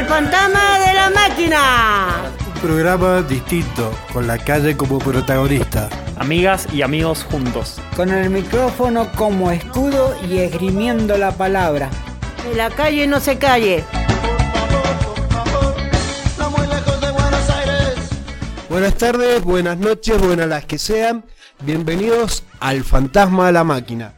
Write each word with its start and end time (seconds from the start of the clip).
El 0.00 0.06
fantasma 0.06 0.78
de 0.78 0.94
la 0.94 1.10
máquina. 1.10 2.32
Un 2.54 2.60
programa 2.62 3.20
distinto, 3.20 3.92
con 4.14 4.26
la 4.26 4.38
calle 4.38 4.74
como 4.74 4.98
protagonista. 4.98 5.90
Amigas 6.16 6.66
y 6.72 6.80
amigos 6.80 7.22
juntos. 7.30 7.78
Con 7.96 8.08
el 8.08 8.30
micrófono 8.30 9.12
como 9.12 9.50
escudo 9.50 10.16
y 10.26 10.38
esgrimiendo 10.38 11.18
la 11.18 11.32
palabra. 11.32 11.90
En 12.50 12.56
la 12.56 12.70
calle 12.70 13.06
no 13.06 13.20
se 13.20 13.36
calle. 13.36 13.84
Buenas 18.70 18.94
tardes, 18.94 19.44
buenas 19.44 19.76
noches, 19.76 20.18
buenas 20.18 20.48
las 20.48 20.64
que 20.64 20.78
sean. 20.78 21.26
Bienvenidos 21.60 22.42
al 22.58 22.84
Fantasma 22.84 23.48
de 23.48 23.52
la 23.52 23.64
Máquina. 23.64 24.14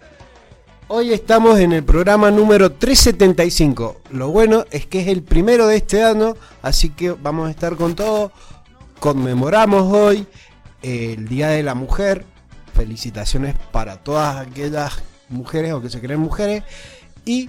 Hoy 0.94 1.14
estamos 1.14 1.58
en 1.58 1.72
el 1.72 1.84
programa 1.84 2.30
número 2.30 2.72
375. 2.72 4.02
Lo 4.10 4.28
bueno 4.28 4.66
es 4.70 4.84
que 4.84 5.00
es 5.00 5.08
el 5.08 5.22
primero 5.22 5.66
de 5.66 5.76
este 5.76 6.02
año, 6.02 6.36
así 6.60 6.90
que 6.90 7.12
vamos 7.12 7.48
a 7.48 7.50
estar 7.50 7.76
con 7.76 7.94
todo. 7.94 8.30
Conmemoramos 9.00 9.90
hoy 9.90 10.26
el 10.82 11.26
Día 11.28 11.48
de 11.48 11.62
la 11.62 11.74
Mujer. 11.74 12.26
Felicitaciones 12.74 13.54
para 13.72 14.02
todas 14.02 14.36
aquellas 14.36 15.02
mujeres 15.30 15.72
o 15.72 15.80
que 15.80 15.88
se 15.88 15.98
creen 15.98 16.20
mujeres. 16.20 16.62
Y 17.24 17.48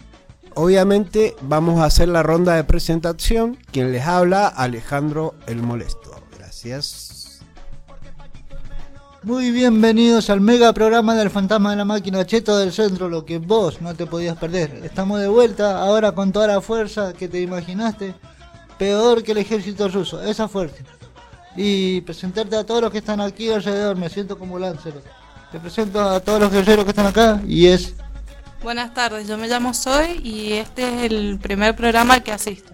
obviamente 0.55 1.36
vamos 1.41 1.81
a 1.81 1.86
hacer 1.86 2.08
la 2.08 2.23
ronda 2.23 2.55
de 2.55 2.64
presentación. 2.64 3.58
Quien 3.73 3.91
les 3.91 4.08
habla, 4.08 4.48
Alejandro 4.48 5.36
el 5.48 5.62
Molesto. 5.62 6.16
Gracias. 6.38 7.12
Muy 9.23 9.52
bienvenidos 9.52 10.30
al 10.30 10.41
mega 10.41 10.73
programa 10.73 11.16
del 11.16 11.30
fantasma 11.30 11.70
de 11.72 11.77
la 11.77 11.86
máquina 11.86 12.26
cheto 12.26 12.58
del 12.58 12.73
centro, 12.73 13.08
lo 13.08 13.23
que 13.23 13.38
vos 13.38 13.81
no 13.81 13.95
te 13.95 14.05
podías 14.05 14.36
perder. 14.36 14.81
Estamos 14.84 15.22
de 15.22 15.30
vuelta 15.30 15.81
ahora 15.81 16.12
con 16.12 16.34
toda 16.34 16.48
la 16.48 16.59
fuerza 16.59 17.14
que 17.14 17.30
te 17.30 17.40
imaginaste, 17.40 18.16
peor 18.78 19.23
que 19.23 19.31
el 19.31 19.38
ejército 19.38 19.88
ruso, 19.88 20.22
esa 20.22 20.50
fuerza. 20.50 20.84
Y 21.56 22.02
presentarte 22.02 22.58
a 22.58 22.66
todos 22.66 22.81
los 22.81 22.92
que 22.92 22.97
están 22.97 23.22
aquí 23.22 23.50
alrededor, 23.50 23.95
me 23.95 24.09
siento 24.09 24.38
como 24.38 24.59
Lancelot. 24.59 25.06
Te 25.53 25.59
presento 25.59 26.02
a 26.02 26.19
todos 26.19 26.42
los 26.42 26.52
guerreros 26.52 26.84
que 26.84 26.92
están 26.92 27.08
acá 27.08 27.42
y 27.47 27.67
es... 27.67 27.94
Buenas 28.62 28.94
tardes, 28.94 29.25
yo 29.25 29.38
me 29.38 29.47
llamo 29.47 29.73
Zoe 29.73 30.19
y 30.22 30.52
este 30.53 30.84
es 30.84 31.12
el 31.12 31.40
primer 31.40 31.78
programa 31.78 32.19
que 32.19 32.34
asisto. 32.34 32.72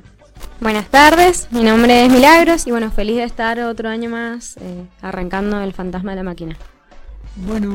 Buenas 0.61 0.89
tardes, 0.89 1.47
mi 1.51 1.63
nombre 1.63 2.05
es 2.05 2.11
Milagros 2.11 2.67
y 2.67 2.71
bueno, 2.71 2.91
feliz 2.91 3.15
de 3.15 3.23
estar 3.23 3.57
otro 3.61 3.87
año 3.87 4.09
más 4.09 4.57
eh, 4.57 4.83
arrancando 5.01 5.61
el 5.61 5.71
fantasma 5.71 6.11
de 6.11 6.17
la 6.17 6.23
máquina. 6.23 6.57
Bueno, 7.47 7.71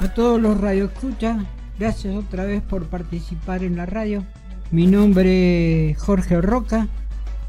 a 0.00 0.08
todos 0.14 0.40
los 0.40 0.58
radioescuchas, 0.58 1.44
gracias 1.78 2.16
otra 2.16 2.44
vez 2.44 2.62
por 2.62 2.86
participar 2.86 3.62
en 3.64 3.76
la 3.76 3.84
radio. 3.84 4.24
Mi 4.70 4.86
nombre 4.86 5.90
es 5.90 5.98
Jorge 5.98 6.40
Roca 6.40 6.88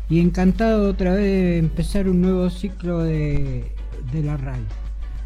y 0.10 0.20
encantado 0.20 0.90
otra 0.90 1.14
vez 1.14 1.24
de 1.24 1.58
empezar 1.60 2.10
un 2.10 2.22
nuevo 2.22 2.50
ciclo 2.50 3.00
de, 3.00 3.72
de 4.12 4.22
la 4.22 4.36
radio. 4.36 4.66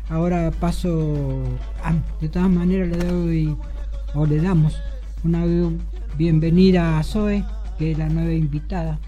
Ahora 0.10 0.52
paso, 0.52 1.42
ah, 1.84 1.96
de 2.22 2.30
todas 2.30 2.50
maneras 2.50 2.90
le 2.90 2.98
doy 3.04 3.58
o 4.14 4.24
le 4.24 4.40
damos 4.40 4.80
una 5.24 5.44
bienvenida 6.16 7.00
a 7.00 7.04
Zoe, 7.04 7.44
que 7.80 7.94
es 7.94 7.98
la 7.98 8.08
nueva 8.08 8.34
invitada 8.34 9.00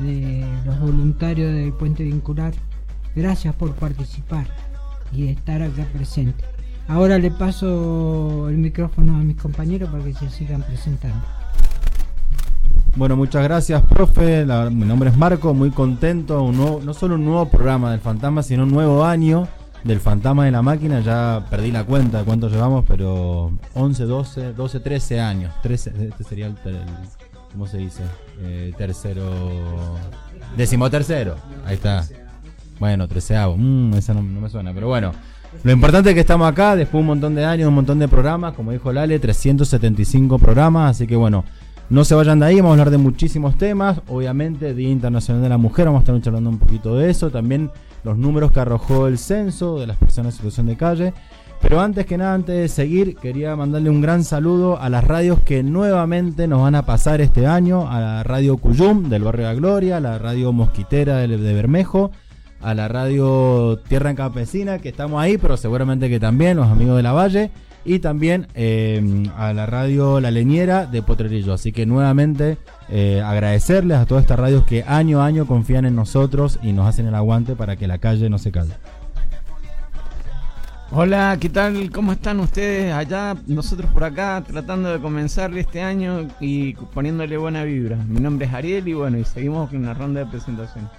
de 0.00 0.44
los 0.64 0.80
voluntarios 0.80 1.52
del 1.52 1.72
puente 1.72 2.04
vincular. 2.04 2.52
Gracias 3.14 3.54
por 3.54 3.74
participar 3.74 4.46
y 5.12 5.28
estar 5.28 5.62
acá 5.62 5.84
presente. 5.92 6.44
Ahora 6.88 7.18
le 7.18 7.30
paso 7.30 8.48
el 8.48 8.56
micrófono 8.56 9.14
a 9.16 9.18
mis 9.18 9.36
compañeros 9.36 9.90
para 9.90 10.02
que 10.02 10.14
se 10.14 10.28
sigan 10.30 10.62
presentando. 10.62 11.24
Bueno, 12.96 13.16
muchas 13.16 13.44
gracias, 13.44 13.82
profe. 13.82 14.44
Mi 14.44 14.84
nombre 14.84 15.10
es 15.10 15.16
Marco, 15.16 15.54
muy 15.54 15.70
contento. 15.70 16.42
Un 16.42 16.56
nuevo, 16.56 16.80
no 16.84 16.92
solo 16.92 17.14
un 17.14 17.24
nuevo 17.24 17.48
programa 17.48 17.92
del 17.92 18.00
Fantasma, 18.00 18.42
sino 18.42 18.64
un 18.64 18.70
nuevo 18.70 19.04
año 19.04 19.46
del 19.84 20.00
Fantasma 20.00 20.44
de 20.44 20.50
la 20.50 20.62
Máquina. 20.62 21.00
Ya 21.00 21.46
perdí 21.48 21.70
la 21.70 21.84
cuenta 21.84 22.18
de 22.18 22.24
cuánto 22.24 22.48
llevamos, 22.48 22.84
pero 22.88 23.52
11, 23.74 24.04
12, 24.04 24.52
12, 24.54 24.80
13 24.80 25.20
años. 25.20 25.54
13, 25.62 26.08
este 26.08 26.24
sería 26.24 26.46
el 26.46 26.54
¿cómo 27.52 27.66
se 27.66 27.78
dice? 27.78 28.02
Eh, 28.40 28.72
tercero. 28.76 29.24
Ahí 31.66 31.74
está. 31.74 32.04
Bueno, 32.78 33.06
treceavo. 33.08 33.56
Mm, 33.56 33.94
esa 33.94 34.14
no, 34.14 34.22
no, 34.22 34.40
me 34.40 34.48
suena, 34.48 34.72
pero 34.72 34.88
bueno. 34.88 35.12
Lo 35.64 35.72
importante 35.72 36.10
es 36.10 36.14
que 36.14 36.20
estamos 36.20 36.48
acá, 36.48 36.76
después 36.76 36.94
de 36.94 37.00
un 37.00 37.06
montón 37.06 37.34
de 37.34 37.44
años, 37.44 37.68
un 37.68 37.74
montón 37.74 37.98
de 37.98 38.06
programas, 38.06 38.54
como 38.54 38.70
dijo 38.70 38.92
Lale, 38.92 39.18
375 39.18 40.38
programas, 40.38 40.92
así 40.92 41.08
que 41.08 41.16
bueno, 41.16 41.44
no 41.90 42.04
se 42.04 42.14
vayan 42.14 42.38
de 42.38 42.46
ahí, 42.46 42.56
vamos 42.56 42.70
a 42.70 42.72
hablar 42.74 42.90
de 42.90 42.98
muchísimos 42.98 43.58
temas, 43.58 44.00
obviamente 44.06 44.74
Día 44.74 44.90
Internacional 44.90 45.42
de 45.42 45.48
la 45.48 45.58
Mujer, 45.58 45.86
vamos 45.86 46.00
a 46.00 46.02
estar 46.04 46.20
charlando 46.22 46.50
un 46.50 46.58
poquito 46.58 46.96
de 46.96 47.10
eso, 47.10 47.30
también 47.30 47.68
los 48.04 48.16
números 48.16 48.52
que 48.52 48.60
arrojó 48.60 49.08
el 49.08 49.18
censo 49.18 49.80
de 49.80 49.88
las 49.88 49.96
personas 49.96 50.34
en 50.34 50.36
situación 50.36 50.66
de 50.66 50.76
calle, 50.76 51.14
pero 51.60 51.80
antes 51.80 52.06
que 52.06 52.16
nada, 52.16 52.34
antes 52.34 52.56
de 52.56 52.68
seguir, 52.68 53.16
quería 53.16 53.54
mandarle 53.54 53.90
un 53.90 54.00
gran 54.00 54.24
saludo 54.24 54.80
a 54.80 54.88
las 54.88 55.04
radios 55.04 55.40
que 55.40 55.62
nuevamente 55.62 56.48
nos 56.48 56.62
van 56.62 56.74
a 56.74 56.86
pasar 56.86 57.20
este 57.20 57.46
año, 57.46 57.90
a 57.90 58.00
la 58.00 58.22
radio 58.22 58.56
Cuyum 58.56 59.08
del 59.08 59.24
barrio 59.24 59.46
la 59.46 59.54
Gloria, 59.54 59.96
a 59.98 60.00
la 60.00 60.18
radio 60.18 60.52
Mosquitera 60.52 61.18
de, 61.18 61.36
Bermejo, 61.36 62.12
a 62.62 62.74
la 62.74 62.88
radio 62.88 63.78
Tierra 63.88 64.14
Campesina, 64.14 64.78
que 64.78 64.88
estamos 64.88 65.22
ahí, 65.22 65.36
pero 65.36 65.56
seguramente 65.56 66.08
que 66.08 66.18
también 66.18 66.56
los 66.56 66.68
amigos 66.68 66.96
de 66.96 67.02
la 67.02 67.12
Valle, 67.12 67.50
y 67.84 67.98
también 68.00 68.46
eh, 68.54 69.24
a 69.36 69.52
la 69.52 69.66
radio 69.66 70.20
La 70.20 70.30
Leñera 70.30 70.86
de 70.86 71.02
Potrerillo. 71.02 71.52
Así 71.52 71.72
que 71.72 71.86
nuevamente 71.86 72.58
eh, 72.88 73.22
agradecerles 73.24 73.98
a 73.98 74.06
todas 74.06 74.22
estas 74.22 74.38
radios 74.38 74.64
que 74.64 74.84
año 74.86 75.22
a 75.22 75.26
año 75.26 75.46
confían 75.46 75.84
en 75.84 75.94
nosotros 75.94 76.58
y 76.62 76.72
nos 76.72 76.86
hacen 76.86 77.06
el 77.06 77.14
aguante 77.14 77.56
para 77.56 77.76
que 77.76 77.86
la 77.86 77.98
calle 77.98 78.28
no 78.28 78.38
se 78.38 78.50
calle. 78.50 78.72
Hola, 80.92 81.38
¿qué 81.40 81.48
tal? 81.48 81.88
¿Cómo 81.92 82.10
están 82.10 82.40
ustedes 82.40 82.92
allá? 82.92 83.36
Nosotros 83.46 83.88
por 83.92 84.02
acá 84.02 84.42
tratando 84.44 84.90
de 84.90 84.98
comenzar 84.98 85.56
este 85.56 85.82
año 85.82 86.26
y 86.40 86.74
poniéndole 86.74 87.36
buena 87.36 87.62
vibra. 87.62 87.94
Mi 87.94 88.18
nombre 88.18 88.48
es 88.48 88.52
Ariel 88.52 88.88
y 88.88 88.94
bueno, 88.94 89.16
y 89.16 89.24
seguimos 89.24 89.70
con 89.70 89.78
una 89.78 89.94
ronda 89.94 90.24
de 90.24 90.26
presentación. 90.26 90.90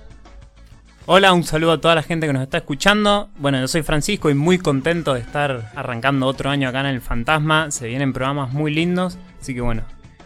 Hola, 1.07 1.33
un 1.33 1.43
saludo 1.43 1.73
a 1.73 1.81
toda 1.81 1.95
la 1.95 2.03
gente 2.03 2.25
que 2.25 2.31
nos 2.31 2.41
está 2.41 2.59
escuchando. 2.59 3.31
Bueno, 3.37 3.59
yo 3.59 3.67
soy 3.67 3.83
Francisco 3.83 4.29
y 4.29 4.33
muy 4.33 4.59
contento 4.59 5.13
de 5.13 5.19
estar 5.19 5.73
arrancando 5.75 6.25
otro 6.25 6.49
año 6.49 6.69
acá 6.69 6.79
en 6.79 6.85
el 6.85 7.01
Fantasma. 7.01 7.69
Se 7.69 7.89
vienen 7.89 8.13
programas 8.13 8.53
muy 8.53 8.73
lindos, 8.73 9.17
así 9.41 9.53
que 9.53 9.59
bueno, 9.59 9.81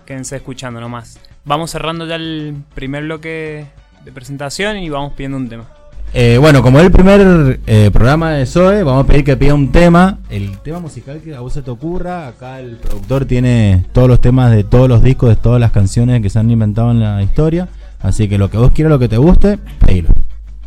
quédense 0.06 0.36
escuchando 0.36 0.80
nomás. 0.80 1.20
Vamos 1.44 1.72
cerrando 1.72 2.06
ya 2.06 2.18
el 2.18 2.56
primer 2.76 3.04
bloque 3.06 3.66
de 4.04 4.12
presentación 4.12 4.78
y 4.78 4.92
vamos 4.92 5.14
pidiendo 5.14 5.38
un 5.38 5.50
tema. 5.50 5.66
Eh, 6.18 6.38
bueno, 6.38 6.64
como 6.64 6.80
es 6.80 6.86
el 6.86 6.94
primer 6.94 7.60
eh, 7.68 7.90
programa 7.92 8.32
de 8.32 8.46
Zoe, 8.46 8.84
vamos 8.84 9.04
a 9.04 9.08
pedir 9.08 9.26
que 9.26 9.36
pida 9.36 9.54
un 9.54 9.74
tema. 9.74 10.20
El 10.30 10.58
tema 10.60 10.80
musical 10.80 11.20
que 11.20 11.36
a 11.36 11.42
vos 11.42 11.52
se 11.52 11.62
te 11.62 11.70
ocurra. 11.70 12.30
Acá 12.30 12.62
el 12.62 12.78
productor 12.78 13.26
tiene 13.26 13.84
todos 13.92 14.08
los 14.08 14.22
temas 14.22 14.50
de 14.52 14.64
todos 14.64 14.88
los 14.88 15.04
discos, 15.04 15.28
de 15.28 15.36
todas 15.36 15.60
las 15.60 15.74
canciones 15.74 16.22
que 16.22 16.30
se 16.30 16.40
han 16.40 16.50
inventado 16.50 16.92
en 16.92 17.02
la 17.02 17.22
historia. 17.22 17.68
Así 18.00 18.30
que 18.30 18.38
lo 18.38 18.50
que 18.50 18.56
vos 18.56 18.72
quieras, 18.72 18.92
lo 18.92 19.00
que 19.00 19.10
te 19.10 19.18
guste, 19.18 19.58
pedilo. 19.86 20.08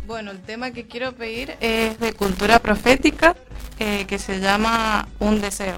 Bueno, 0.05 0.29
el 0.29 0.39
tema 0.39 0.69
que 0.69 0.85
quiero 0.85 1.13
pedir 1.13 1.55
es 1.61 1.99
de 1.99 2.13
cultura 2.13 2.59
profética, 2.59 3.35
eh, 3.79 4.05
que 4.07 4.19
se 4.19 4.39
llama 4.39 5.07
Un 5.17 5.41
Deseo. 5.41 5.77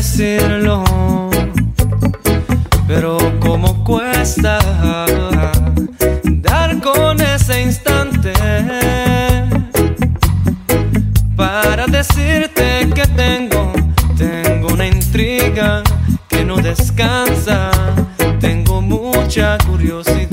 Decirlo, 0.00 0.82
pero 2.88 3.18
como 3.38 3.84
cuesta 3.84 4.58
dar 6.24 6.80
con 6.80 7.20
ese 7.20 7.60
instante 7.60 8.32
para 11.36 11.86
decirte 11.86 12.88
que 12.94 13.06
tengo, 13.08 13.74
tengo 14.16 14.68
una 14.68 14.86
intriga 14.86 15.82
que 16.28 16.46
no 16.46 16.56
descansa, 16.56 17.70
tengo 18.40 18.80
mucha 18.80 19.58
curiosidad 19.66 20.29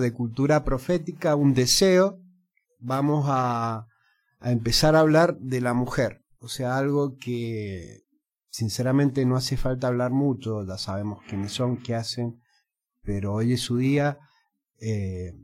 de 0.00 0.12
cultura 0.12 0.64
profética, 0.64 1.36
un 1.36 1.54
deseo, 1.54 2.18
vamos 2.80 3.26
a, 3.28 3.86
empezar 4.42 4.96
a 4.96 5.00
hablar 5.00 5.36
de 5.38 5.60
la 5.60 5.74
mujer. 5.74 6.24
O 6.40 6.48
sea, 6.48 6.78
algo 6.78 7.16
que 7.16 8.02
sinceramente 8.48 9.24
no 9.26 9.36
hace 9.36 9.56
falta 9.56 9.88
hablar 9.88 10.10
mucho, 10.10 10.64
ya 10.64 10.78
sabemos 10.78 11.20
quiénes 11.28 11.52
son, 11.52 11.76
qué 11.76 11.94
hacen, 11.94 12.40
pero 13.02 13.34
hoy 13.34 13.52
es 13.52 13.60
su 13.60 13.76
día. 13.76 14.18
Eh, 14.80 15.34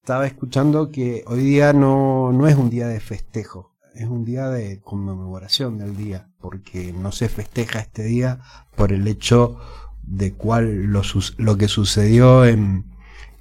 estaba 0.00 0.26
escuchando 0.26 0.90
que 0.90 1.24
hoy 1.26 1.40
día 1.40 1.72
no, 1.72 2.32
no 2.32 2.46
es 2.46 2.56
un 2.56 2.70
día 2.70 2.86
de 2.86 3.00
festejo, 3.00 3.74
es 3.94 4.06
un 4.06 4.24
día 4.24 4.48
de 4.48 4.80
conmemoración 4.80 5.78
del 5.78 5.96
día, 5.96 6.30
porque 6.40 6.92
no 6.92 7.12
se 7.12 7.28
festeja 7.28 7.80
este 7.80 8.04
día 8.04 8.40
por 8.76 8.92
el 8.92 9.06
hecho 9.06 9.58
de 10.02 10.34
cuál 10.34 10.84
lo, 10.84 11.02
lo 11.38 11.56
que 11.56 11.68
sucedió 11.68 12.44
en, 12.44 12.91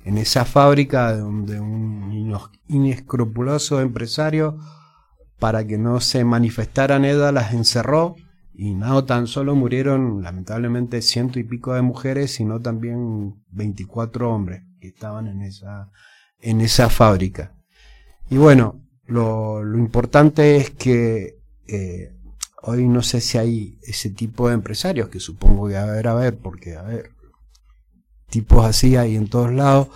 en 0.06 0.18
esa 0.18 0.46
fábrica 0.46 1.16
donde 1.16 1.60
un 1.60 2.12
inescrupuloso 2.68 3.82
empresario 3.82 4.58
para 5.40 5.66
que 5.66 5.78
no 5.78 6.00
se 6.00 6.24
manifestaran 6.24 7.06
EDA 7.06 7.32
las 7.32 7.54
encerró 7.54 8.16
y 8.54 8.74
no 8.74 9.06
tan 9.06 9.28
solo 9.28 9.56
murieron 9.56 10.22
lamentablemente 10.22 11.02
ciento 11.02 11.40
y 11.40 11.44
pico 11.44 11.74
de 11.74 11.82
mujeres 11.82 12.34
sino 12.34 12.62
también 12.62 13.44
24 13.52 14.32
hombres 14.32 14.64
que 14.80 14.90
estaban 14.90 15.28
en 15.28 15.42
esa 15.42 15.90
en 16.40 16.62
esa 16.62 16.90
fábrica. 16.90 17.54
Y 18.30 18.38
bueno 18.38 18.82
lo, 19.06 19.64
lo 19.64 19.78
importante 19.78 20.58
es 20.58 20.70
que 20.72 21.40
eh, 21.68 22.14
hoy 22.62 22.88
no 22.88 23.02
sé 23.02 23.22
si 23.22 23.38
hay 23.38 23.80
ese 23.82 24.10
tipo 24.10 24.48
de 24.48 24.54
empresarios 24.54 25.10
que 25.10 25.20
supongo 25.20 25.68
que 25.68 25.78
haber 25.78 26.08
a 26.08 26.14
ver 26.14 26.38
porque 26.38 26.76
a 26.76 26.84
ver 26.84 27.12
tipos 28.32 28.66
así 28.66 28.96
hay 28.96 29.16
en 29.16 29.30
todos 29.30 29.52
lados 29.52 29.90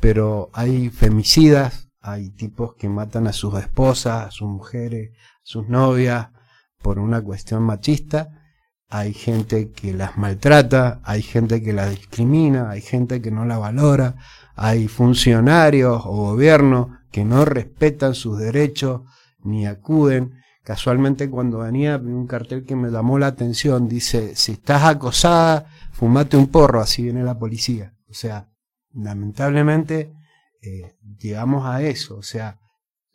pero 0.00 0.50
hay 0.52 0.90
femicidas 0.90 1.90
hay 2.00 2.30
tipos 2.30 2.74
que 2.74 2.88
matan 2.88 3.28
a 3.28 3.32
sus 3.32 3.54
esposas 3.54 4.26
a 4.26 4.30
sus 4.32 4.48
mujeres 4.48 5.12
sus 5.44 5.68
novias 5.68 6.30
por 6.82 6.98
una 6.98 7.22
cuestión 7.22 7.62
machista 7.62 8.38
hay 8.90 9.12
gente 9.12 9.70
que 9.70 9.92
las 9.92 10.16
maltrata, 10.16 11.00
hay 11.04 11.20
gente 11.20 11.62
que 11.62 11.74
las 11.74 11.90
discrimina, 11.90 12.70
hay 12.70 12.80
gente 12.80 13.20
que 13.20 13.30
no 13.30 13.44
la 13.44 13.58
valora, 13.58 14.16
hay 14.56 14.88
funcionarios 14.88 16.02
o 16.06 16.12
gobiernos 16.12 16.88
que 17.10 17.24
no 17.24 17.44
respetan 17.44 18.14
sus 18.14 18.38
derechos 18.38 19.02
ni 19.40 19.66
acuden. 19.66 20.40
Casualmente 20.68 21.30
cuando 21.30 21.60
venía 21.60 21.96
vi 21.96 22.12
un 22.12 22.26
cartel 22.26 22.66
que 22.66 22.76
me 22.76 22.90
llamó 22.90 23.18
la 23.18 23.28
atención, 23.28 23.88
dice, 23.88 24.36
si 24.36 24.52
estás 24.52 24.82
acosada, 24.82 25.64
fumate 25.92 26.36
un 26.36 26.48
porro, 26.48 26.82
así 26.82 27.04
viene 27.04 27.22
la 27.24 27.38
policía. 27.38 27.94
O 28.10 28.12
sea, 28.12 28.50
lamentablemente 28.92 30.12
eh, 30.60 30.94
llegamos 31.18 31.64
a 31.64 31.80
eso, 31.80 32.18
o 32.18 32.22
sea, 32.22 32.60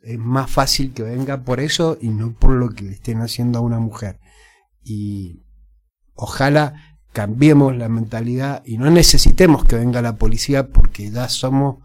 es 0.02 0.18
más 0.18 0.50
fácil 0.50 0.94
que 0.94 1.04
venga 1.04 1.44
por 1.44 1.60
eso 1.60 1.96
y 2.02 2.10
no 2.10 2.34
por 2.34 2.54
lo 2.54 2.70
que 2.70 2.86
le 2.86 2.94
estén 2.94 3.22
haciendo 3.22 3.60
a 3.60 3.62
una 3.62 3.78
mujer. 3.78 4.20
Y 4.82 5.44
ojalá 6.16 6.98
cambiemos 7.12 7.78
la 7.78 7.88
mentalidad 7.88 8.64
y 8.66 8.80
no 8.80 8.90
necesitemos 8.90 9.64
que 9.64 9.76
venga 9.76 10.02
la 10.02 10.16
policía 10.16 10.70
porque 10.70 11.12
ya 11.12 11.30
somos, 11.30 11.84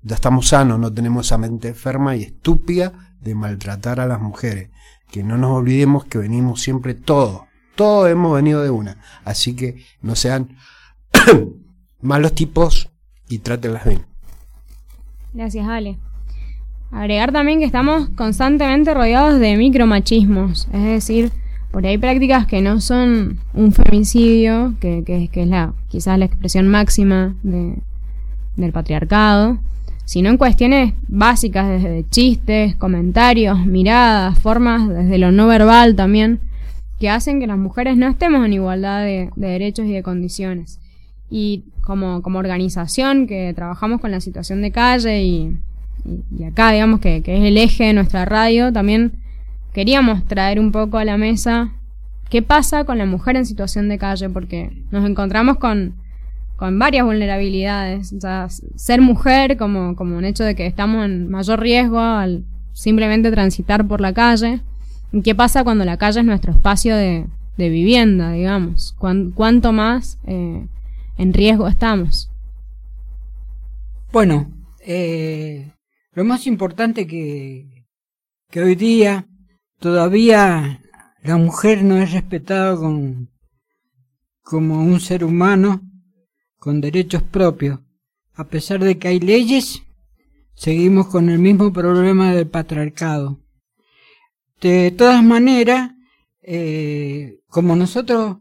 ya 0.00 0.14
estamos 0.14 0.48
sanos, 0.48 0.80
no 0.80 0.90
tenemos 0.90 1.26
esa 1.26 1.36
mente 1.36 1.68
enferma 1.68 2.16
y 2.16 2.22
estúpida 2.22 3.07
de 3.20 3.34
maltratar 3.34 4.00
a 4.00 4.06
las 4.06 4.20
mujeres. 4.20 4.70
Que 5.10 5.22
no 5.22 5.38
nos 5.38 5.52
olvidemos 5.52 6.04
que 6.04 6.18
venimos 6.18 6.60
siempre 6.60 6.94
todos, 6.94 7.42
todos 7.74 8.10
hemos 8.10 8.34
venido 8.34 8.62
de 8.62 8.70
una. 8.70 8.98
Así 9.24 9.54
que 9.54 9.82
no 10.02 10.14
sean 10.16 10.56
malos 12.00 12.34
tipos 12.34 12.90
y 13.28 13.38
trátenlas 13.38 13.84
bien. 13.84 14.04
Gracias, 15.32 15.66
Ale. 15.66 15.98
Agregar 16.90 17.32
también 17.32 17.58
que 17.58 17.66
estamos 17.66 18.08
constantemente 18.10 18.94
rodeados 18.94 19.38
de 19.40 19.56
micromachismos, 19.56 20.68
es 20.72 20.82
decir, 20.84 21.32
por 21.70 21.84
ahí 21.86 21.98
prácticas 21.98 22.46
que 22.46 22.62
no 22.62 22.80
son 22.80 23.38
un 23.52 23.72
femicidio, 23.72 24.74
que, 24.80 25.04
que, 25.04 25.28
es 25.30 25.48
la, 25.48 25.74
quizás 25.88 26.18
la 26.18 26.24
expresión 26.24 26.66
máxima 26.66 27.34
de, 27.42 27.76
del 28.56 28.72
patriarcado, 28.72 29.58
sino 30.08 30.30
en 30.30 30.38
cuestiones 30.38 30.94
básicas 31.06 31.68
desde 31.68 32.08
chistes, 32.08 32.74
comentarios, 32.76 33.66
miradas, 33.66 34.38
formas 34.38 34.88
desde 34.88 35.18
lo 35.18 35.32
no 35.32 35.46
verbal 35.46 35.96
también, 35.96 36.40
que 36.98 37.10
hacen 37.10 37.40
que 37.40 37.46
las 37.46 37.58
mujeres 37.58 37.98
no 37.98 38.08
estemos 38.08 38.42
en 38.46 38.54
igualdad 38.54 39.02
de, 39.02 39.28
derechos 39.36 39.84
y 39.84 39.92
de 39.92 40.02
condiciones. 40.02 40.80
Y 41.28 41.64
como, 41.82 42.22
como 42.22 42.38
organización 42.38 43.26
que 43.26 43.52
trabajamos 43.54 44.00
con 44.00 44.10
la 44.10 44.22
situación 44.22 44.62
de 44.62 44.72
calle 44.72 45.24
y, 45.24 45.54
y, 46.38 46.44
acá 46.44 46.72
digamos 46.72 47.00
que, 47.00 47.22
que 47.22 47.36
es 47.36 47.44
el 47.44 47.58
eje 47.58 47.84
de 47.84 47.92
nuestra 47.92 48.24
radio, 48.24 48.72
también 48.72 49.12
queríamos 49.74 50.24
traer 50.24 50.58
un 50.58 50.72
poco 50.72 50.96
a 50.96 51.04
la 51.04 51.18
mesa 51.18 51.74
qué 52.30 52.40
pasa 52.40 52.84
con 52.84 52.96
la 52.96 53.04
mujer 53.04 53.36
en 53.36 53.44
situación 53.44 53.90
de 53.90 53.98
calle, 53.98 54.30
porque 54.30 54.72
nos 54.90 55.06
encontramos 55.06 55.58
con, 55.58 55.92
con 56.58 56.76
varias 56.76 57.06
vulnerabilidades. 57.06 58.12
ser 58.74 59.00
mujer 59.00 59.56
como, 59.56 59.94
como 59.94 60.18
un 60.18 60.24
hecho 60.24 60.42
de 60.42 60.56
que 60.56 60.66
estamos 60.66 61.04
en 61.04 61.30
mayor 61.30 61.60
riesgo 61.60 62.00
al 62.00 62.44
simplemente 62.72 63.30
transitar 63.30 63.86
por 63.86 64.00
la 64.00 64.12
calle. 64.12 64.60
¿Y 65.12 65.22
qué 65.22 65.36
pasa 65.36 65.62
cuando 65.62 65.84
la 65.84 65.98
calle 65.98 66.18
es 66.18 66.26
nuestro 66.26 66.50
espacio 66.50 66.96
de, 66.96 67.26
vivienda, 67.56 68.32
digamos? 68.32 68.96
¿Cuánto 68.98 69.72
más 69.72 70.18
eh, 70.26 70.66
en 71.16 71.32
riesgo 71.32 71.68
estamos? 71.68 72.28
Bueno, 74.12 74.50
eh, 74.80 75.70
lo 76.12 76.24
más 76.24 76.48
importante 76.48 77.06
que, 77.06 77.86
que 78.50 78.62
hoy 78.62 78.74
día 78.74 79.28
todavía 79.78 80.80
la 81.22 81.36
mujer 81.36 81.84
no 81.84 81.98
es 81.98 82.10
respetada 82.10 82.74
como 82.74 83.28
un 84.82 84.98
ser 84.98 85.22
humano 85.22 85.87
con 86.58 86.80
derechos 86.80 87.22
propios. 87.22 87.80
A 88.34 88.44
pesar 88.44 88.82
de 88.82 88.98
que 88.98 89.08
hay 89.08 89.20
leyes, 89.20 89.82
seguimos 90.54 91.08
con 91.08 91.28
el 91.28 91.38
mismo 91.38 91.72
problema 91.72 92.32
del 92.32 92.48
patriarcado. 92.48 93.40
De 94.60 94.90
todas 94.90 95.22
maneras, 95.22 95.92
eh, 96.42 97.40
como 97.48 97.76
nosotros, 97.76 98.38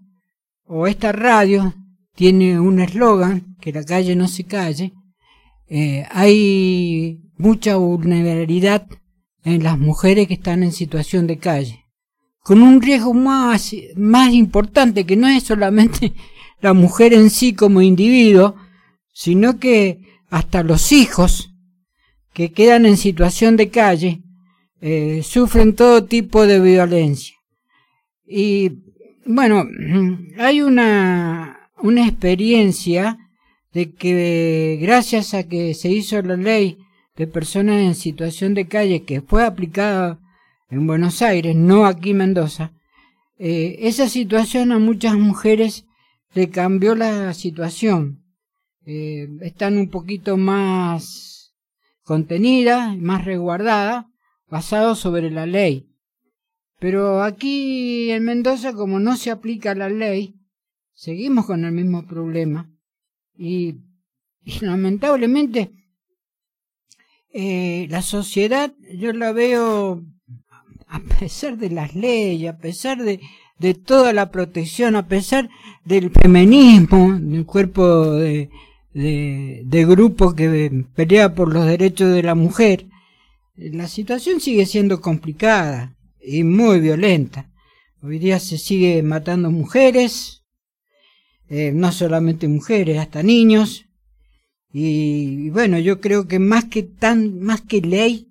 o 0.65 0.88
esta 0.88 1.12
radio, 1.12 1.74
tiene 2.15 2.59
un 2.59 2.79
eslogan, 2.79 3.55
que 3.62 3.71
la 3.71 3.83
calle 3.83 4.15
no 4.15 4.27
se 4.27 4.43
calle, 4.43 4.93
eh, 5.69 6.05
hay 6.09 7.21
mucha 7.38 7.75
vulnerabilidad 7.75 8.88
en 9.43 9.63
las 9.63 9.77
mujeres 9.77 10.27
que 10.27 10.33
están 10.36 10.63
en 10.63 10.71
situación 10.71 11.27
de 11.27 11.38
calle, 11.38 11.86
con 12.39 12.62
un 12.62 12.81
riesgo 12.81 13.13
más, 13.13 13.75
más 13.95 14.33
importante 14.33 15.05
que 15.05 15.15
no 15.15 15.27
es 15.27 15.43
solamente 15.43 16.13
la 16.61 16.73
mujer 16.73 17.13
en 17.13 17.29
sí 17.29 17.53
como 17.53 17.81
individuo, 17.81 18.55
sino 19.13 19.59
que 19.59 19.99
hasta 20.29 20.63
los 20.63 20.91
hijos 20.91 21.53
que 22.33 22.51
quedan 22.51 22.85
en 22.85 22.97
situación 22.97 23.57
de 23.57 23.69
calle 23.69 24.21
eh, 24.81 25.21
sufren 25.23 25.75
todo 25.75 26.05
tipo 26.05 26.45
de 26.45 26.59
violencia. 26.59 27.35
Y 28.25 28.71
bueno, 29.25 29.65
hay 30.37 30.61
una, 30.61 31.71
una 31.81 32.07
experiencia 32.07 33.17
de 33.73 33.93
que 33.93 34.77
gracias 34.81 35.33
a 35.33 35.47
que 35.47 35.73
se 35.73 35.89
hizo 35.89 36.21
la 36.21 36.37
ley 36.37 36.77
de 37.15 37.27
personas 37.27 37.81
en 37.81 37.95
situación 37.95 38.53
de 38.53 38.67
calle 38.67 39.03
que 39.03 39.21
fue 39.21 39.43
aplicada 39.43 40.19
en 40.69 40.85
Buenos 40.85 41.21
Aires, 41.21 41.55
no 41.55 41.85
aquí 41.85 42.11
en 42.11 42.17
Mendoza, 42.17 42.71
eh, 43.39 43.77
esa 43.81 44.09
situación 44.09 44.71
a 44.71 44.79
muchas 44.79 45.15
mujeres 45.15 45.85
le 46.34 46.50
cambió 46.50 46.96
la 46.96 47.34
situación. 47.34 48.24
Eh, 48.86 49.27
están 49.41 49.77
un 49.77 49.89
poquito 49.89 50.38
más 50.38 51.55
contenidas, 52.03 52.98
más 52.98 53.25
resguardadas, 53.25 54.05
basado 54.50 54.96
sobre 54.96 55.29
la 55.29 55.46
ley. 55.46 55.89
Pero 56.79 57.24
aquí 57.24 58.12
en 58.12 58.24
Mendoza, 58.24 58.74
como 58.74 59.00
no 59.00 59.17
se 59.17 59.31
aplica 59.31 59.75
la 59.75 59.89
ley, 59.89 60.36
seguimos 60.93 61.46
con 61.46 61.65
el 61.65 61.72
mismo 61.72 62.05
problema. 62.05 62.72
y 63.38 63.75
lamentablemente 64.62 65.72
eh, 67.39 67.88
la 67.89 68.01
sociedad 68.01 68.74
yo 68.93 69.13
la 69.13 69.31
veo 69.31 70.03
a 70.88 71.00
pesar 71.19 71.57
de 71.57 71.69
las 71.69 71.93
leyes, 71.93 72.51
a 72.51 72.57
pesar 72.57 73.03
de, 73.03 73.19
de 73.59 73.73
toda 73.73 74.13
la 74.13 74.31
protección, 74.31 74.95
a 74.95 75.07
pesar 75.07 75.49
del 75.85 76.11
feminismo, 76.11 77.17
del 77.17 77.45
cuerpo 77.45 78.11
de, 78.11 78.49
de, 78.93 79.63
de 79.65 79.85
grupo 79.85 80.33
que 80.33 80.85
pelea 80.95 81.33
por 81.33 81.53
los 81.53 81.65
derechos 81.65 82.13
de 82.13 82.23
la 82.23 82.35
mujer, 82.35 82.87
la 83.55 83.87
situación 83.87 84.39
sigue 84.39 84.65
siendo 84.65 85.01
complicada 85.01 85.95
y 86.21 86.43
muy 86.43 86.79
violenta. 86.79 87.49
Hoy 88.03 88.19
día 88.19 88.39
se 88.39 88.57
sigue 88.57 89.01
matando 89.01 89.49
mujeres, 89.49 90.43
eh, 91.49 91.71
no 91.73 91.91
solamente 91.91 92.47
mujeres, 92.47 92.99
hasta 92.99 93.23
niños, 93.23 93.85
y, 94.71 95.49
bueno, 95.49 95.79
yo 95.79 95.99
creo 96.01 96.27
que 96.27 96.39
más 96.39 96.65
que 96.65 96.83
tan, 96.83 97.39
más 97.39 97.61
que 97.61 97.81
ley, 97.81 98.27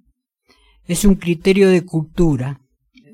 es 0.87 1.05
un 1.05 1.17
criterio 1.17 1.69
de 1.69 1.85
cultura, 1.85 2.61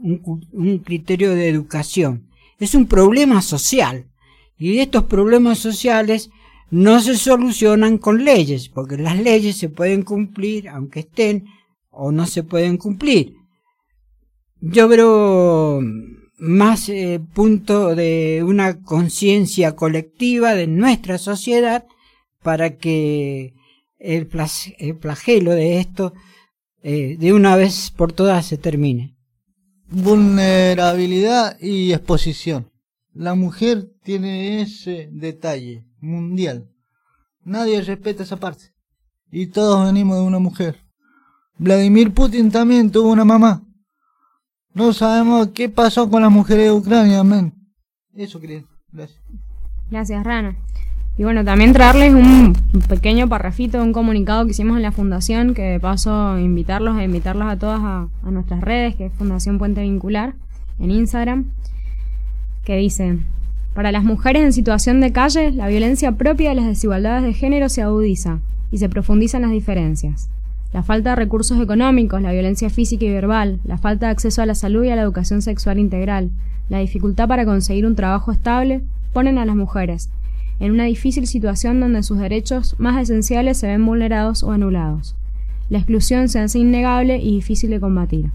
un, 0.03 0.79
criterio 0.79 1.35
de 1.35 1.49
educación. 1.49 2.29
Es 2.59 2.75
un 2.75 2.87
problema 2.87 3.43
social. 3.43 4.07
Y 4.59 4.79
estos 4.79 5.05
problemas 5.05 5.59
sociales 5.59 6.31
no 6.71 7.01
se 7.01 7.17
solucionan 7.17 7.99
con 7.99 8.25
leyes, 8.25 8.69
porque 8.69 8.97
las 8.97 9.19
leyes 9.19 9.57
se 9.57 9.69
pueden 9.69 10.03
cumplir 10.03 10.69
aunque 10.69 11.01
estén 11.01 11.47
o 11.91 12.13
no 12.13 12.27
se 12.27 12.43
pueden 12.43 12.79
cumplir. 12.79 13.35
Yo 14.61 14.89
veo 14.89 15.81
más 16.39 16.89
eh, 16.89 17.21
punto 17.35 17.95
de 17.95 18.43
una 18.45 18.83
conciencia 18.83 19.77
colectiva 19.77 20.55
de 20.55 20.67
nuestra 20.67 21.19
sociedad 21.19 21.85
para 22.43 22.77
que 22.79 23.55
el, 23.99 24.29
flagelo 25.01 25.53
de 25.53 25.79
esto 25.79 26.15
eh, 26.83 27.17
de 27.19 27.33
una 27.33 27.57
vez 27.57 27.93
por 27.97 28.13
todas 28.13 28.47
se 28.47 28.59
termine. 28.59 29.17
Vulnerabilidad 29.93 31.59
y 31.61 31.93
exposición. 31.93 32.71
La 33.13 33.35
mujer 33.35 33.91
tiene 34.03 34.63
ese 34.63 35.11
detalle 35.13 35.85
mundial. 36.01 36.71
Nadie 37.45 37.83
respeta 37.83 38.23
esa 38.23 38.39
parte. 38.39 38.73
Y 39.31 39.49
todos 39.49 39.85
venimos 39.85 40.17
de 40.17 40.25
una 40.25 40.39
mujer. 40.39 40.79
Vladimir 41.59 42.13
Putin 42.13 42.51
también 42.51 42.91
tuvo 42.91 43.13
una 43.13 43.27
mamá. 43.27 43.63
No 44.73 44.95
sabemos 44.95 45.49
qué 45.49 45.69
pasó 45.69 46.09
con 46.09 46.23
las 46.23 46.33
mujeres 46.33 46.65
de 46.65 46.73
Ucrania, 46.73 47.21
amén. 47.21 47.53
Eso 48.15 48.41
quería. 48.41 48.65
Gracias. 48.91 49.21
Gracias, 49.91 50.25
Rana. 50.25 50.57
Y 51.19 51.25
bueno, 51.25 51.45
también 51.45 51.75
traerles 51.75 52.15
un 52.15 52.55
pequeño 52.89 53.29
parrafito, 53.29 53.83
un 53.83 53.93
comunicado 53.93 54.47
que 54.47 54.53
hicimos 54.53 54.77
en 54.79 54.83
la 54.83 54.93
fundación, 54.93 55.53
que 55.53 55.63
de 55.63 55.81
paso 55.81 56.39
invitarlos 56.39 56.97
a 56.97 57.05
invitarlos 57.05 57.49
a 57.49 57.59
todas 57.59 57.81
a, 57.81 58.09
nuestras 58.31 58.63
redes, 58.63 58.97
que 58.97 59.07
es 59.07 59.13
Fundación 59.13 59.59
Puente 59.59 59.83
Vincular, 59.83 60.35
en 60.81 60.91
Instagram. 60.91 61.45
que 62.65 62.77
dice, 62.77 63.19
para 63.75 63.93
las 63.93 64.05
mujeres 64.05 64.43
en 64.43 64.53
situación 64.53 65.01
de 65.01 65.13
calle, 65.13 65.53
la 65.53 65.69
violencia 65.69 66.13
propia 66.13 66.51
de 66.51 66.55
las 66.55 66.67
desigualdades 66.67 67.25
de 67.25 67.35
género 67.35 67.69
se 67.69 67.83
agudiza 67.83 68.39
y 68.71 68.79
se 68.79 68.89
profundizan 68.89 69.43
las 69.43 69.51
diferencias. 69.51 70.31
La 70.73 70.83
falta 70.83 71.11
de 71.11 71.17
recursos 71.17 71.61
económicos, 71.61 72.23
la 72.23 72.33
violencia 72.33 72.71
física 72.71 73.05
y 73.05 73.11
verbal, 73.11 73.61
la 73.65 73.77
falta 73.77 74.07
de 74.07 74.13
acceso 74.13 74.41
a 74.41 74.47
la 74.47 74.55
salud 74.55 74.85
y 74.85 74.89
a 74.89 74.97
la 74.97 75.03
educación 75.03 75.43
sexual 75.43 75.79
integral, 75.79 76.31
la 76.71 76.79
dificultad 76.79 77.29
para 77.29 77.45
conseguir 77.45 77.85
un 77.85 77.97
trabajo 77.97 78.33
estable, 78.33 78.83
ponen 79.13 79.37
a 79.37 79.45
las 79.45 79.57
mujeres 79.57 80.09
en 80.63 80.71
una 80.71 80.85
difícil 80.85 81.27
situación 81.27 81.81
donde 81.81 82.05
sus 82.05 82.19
derechos 82.19 82.77
más 82.79 83.03
esenciales 83.03 83.59
se 83.59 83.67
ven 83.67 83.85
vulnerados 83.85 84.45
o 84.45 84.53
anulados. 84.53 85.17
La 85.69 85.79
exclusión 85.79 86.29
se 86.29 86.39
hace 86.39 86.61
innegable 86.61 87.19
y 87.19 87.35
difícil 87.35 87.71
de 87.71 87.81
combatir. 87.81 88.31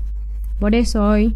Por 0.60 0.76
eso 0.76 1.08
hoy, 1.08 1.36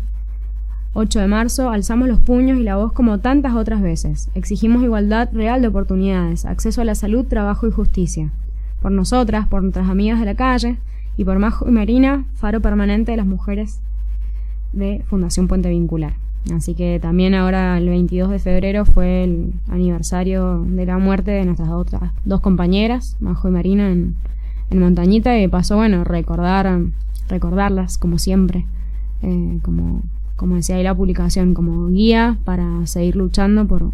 8 0.94 1.22
de 1.22 1.28
marzo, 1.28 1.70
alzamos 1.70 2.10
los 2.10 2.20
puños 2.20 2.60
y 2.60 2.64
la 2.64 2.76
voz 2.76 2.92
como 2.92 3.20
tantas 3.20 3.56
otras 3.56 3.82
veces. 3.82 4.30
Exigimos 4.36 4.84
igualdad 4.84 5.30
real 5.32 5.62
de 5.62 5.70
oportunidades, 5.70 6.44
acceso 6.44 6.82
a 6.82 6.86
la 6.86 6.96
salud, 6.96 7.26
trabajo 7.26 7.68
y 7.68 7.72
justicia. 7.72 8.30
Por 8.82 8.92
nosotras, 8.92 9.48
por 9.48 9.62
nuestras 9.62 9.88
amigas 9.88 10.20
de 10.20 10.26
la 10.26 10.36
calle 10.36 10.76
y 11.16 11.24
por 11.24 11.40
Majo 11.40 11.70
y 11.70 11.72
Marina, 11.72 12.26
faro 12.34 12.60
permanente 12.60 13.12
de 13.12 13.18
las 13.18 13.28
mujeres 13.28 13.80
de 14.74 15.06
Fundación 15.08 15.48
Puente 15.48 15.70
Vincular. 15.70 16.16
Así 16.50 16.74
que 16.74 17.00
también 17.00 17.36
ahora 17.36 17.78
el 17.78 17.88
22 17.88 18.32
de 18.32 18.40
febrero 18.40 18.86
fue 18.86 19.24
el 19.24 19.54
aniversario 19.70 20.66
de 20.66 20.86
la 20.86 20.98
muerte 20.98 21.32
de 21.32 21.46
nuestras 21.46 21.70
otras 21.70 22.12
dos 22.26 22.42
compañeras, 22.42 23.16
Majo 23.20 23.48
y 23.48 23.52
Marina, 23.52 23.92
en, 23.92 24.16
Montañita 24.74 25.38
y 25.38 25.50
pasó, 25.50 25.76
bueno, 25.76 26.06
recordar, 26.06 26.80
recordarlas 27.28 27.98
como 27.98 28.18
siempre, 28.18 28.66
eh, 29.22 29.60
como, 29.64 30.02
como 30.38 30.56
decía 30.56 30.78
ahí 30.78 30.84
la 30.84 30.96
publicación, 30.96 31.54
como 31.54 31.90
guía 31.90 32.38
para 32.46 32.88
seguir 32.88 33.18
luchando 33.18 33.68
por, 33.68 33.92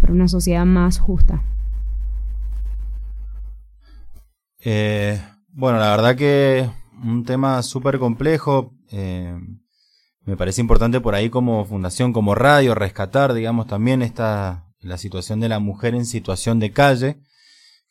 por 0.00 0.12
una 0.12 0.28
sociedad 0.28 0.64
más 0.64 1.00
justa. 1.00 1.42
Eh, 4.60 5.20
bueno, 5.48 5.78
la 5.80 5.90
verdad 5.90 6.14
que 6.14 6.70
un 7.02 7.24
tema 7.24 7.62
súper 7.62 7.98
complejo. 7.98 8.72
Eh, 8.92 9.36
me 10.28 10.36
parece 10.36 10.60
importante 10.60 11.00
por 11.00 11.14
ahí 11.14 11.30
como 11.30 11.64
fundación, 11.64 12.12
como 12.12 12.34
radio, 12.34 12.74
rescatar, 12.74 13.32
digamos, 13.32 13.66
también 13.66 14.02
esta, 14.02 14.66
la 14.82 14.98
situación 14.98 15.40
de 15.40 15.48
la 15.48 15.58
mujer 15.58 15.94
en 15.94 16.04
situación 16.04 16.58
de 16.58 16.70
calle, 16.70 17.22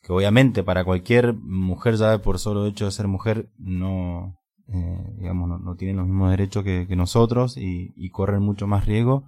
que 0.02 0.12
obviamente 0.12 0.62
para 0.62 0.84
cualquier 0.84 1.34
mujer 1.34 1.96
ya 1.96 2.22
por 2.22 2.38
solo 2.38 2.66
hecho 2.66 2.84
de 2.84 2.92
ser 2.92 3.08
mujer 3.08 3.50
no, 3.58 4.38
eh, 4.72 5.14
digamos, 5.16 5.60
no, 5.60 5.74
tienen 5.74 5.96
los 5.96 6.06
mismos 6.06 6.30
derechos 6.30 6.62
que, 6.62 6.86
nosotros 6.94 7.56
y, 7.56 7.92
y, 7.96 8.10
corren 8.10 8.40
mucho 8.40 8.68
más 8.68 8.86
riesgo. 8.86 9.26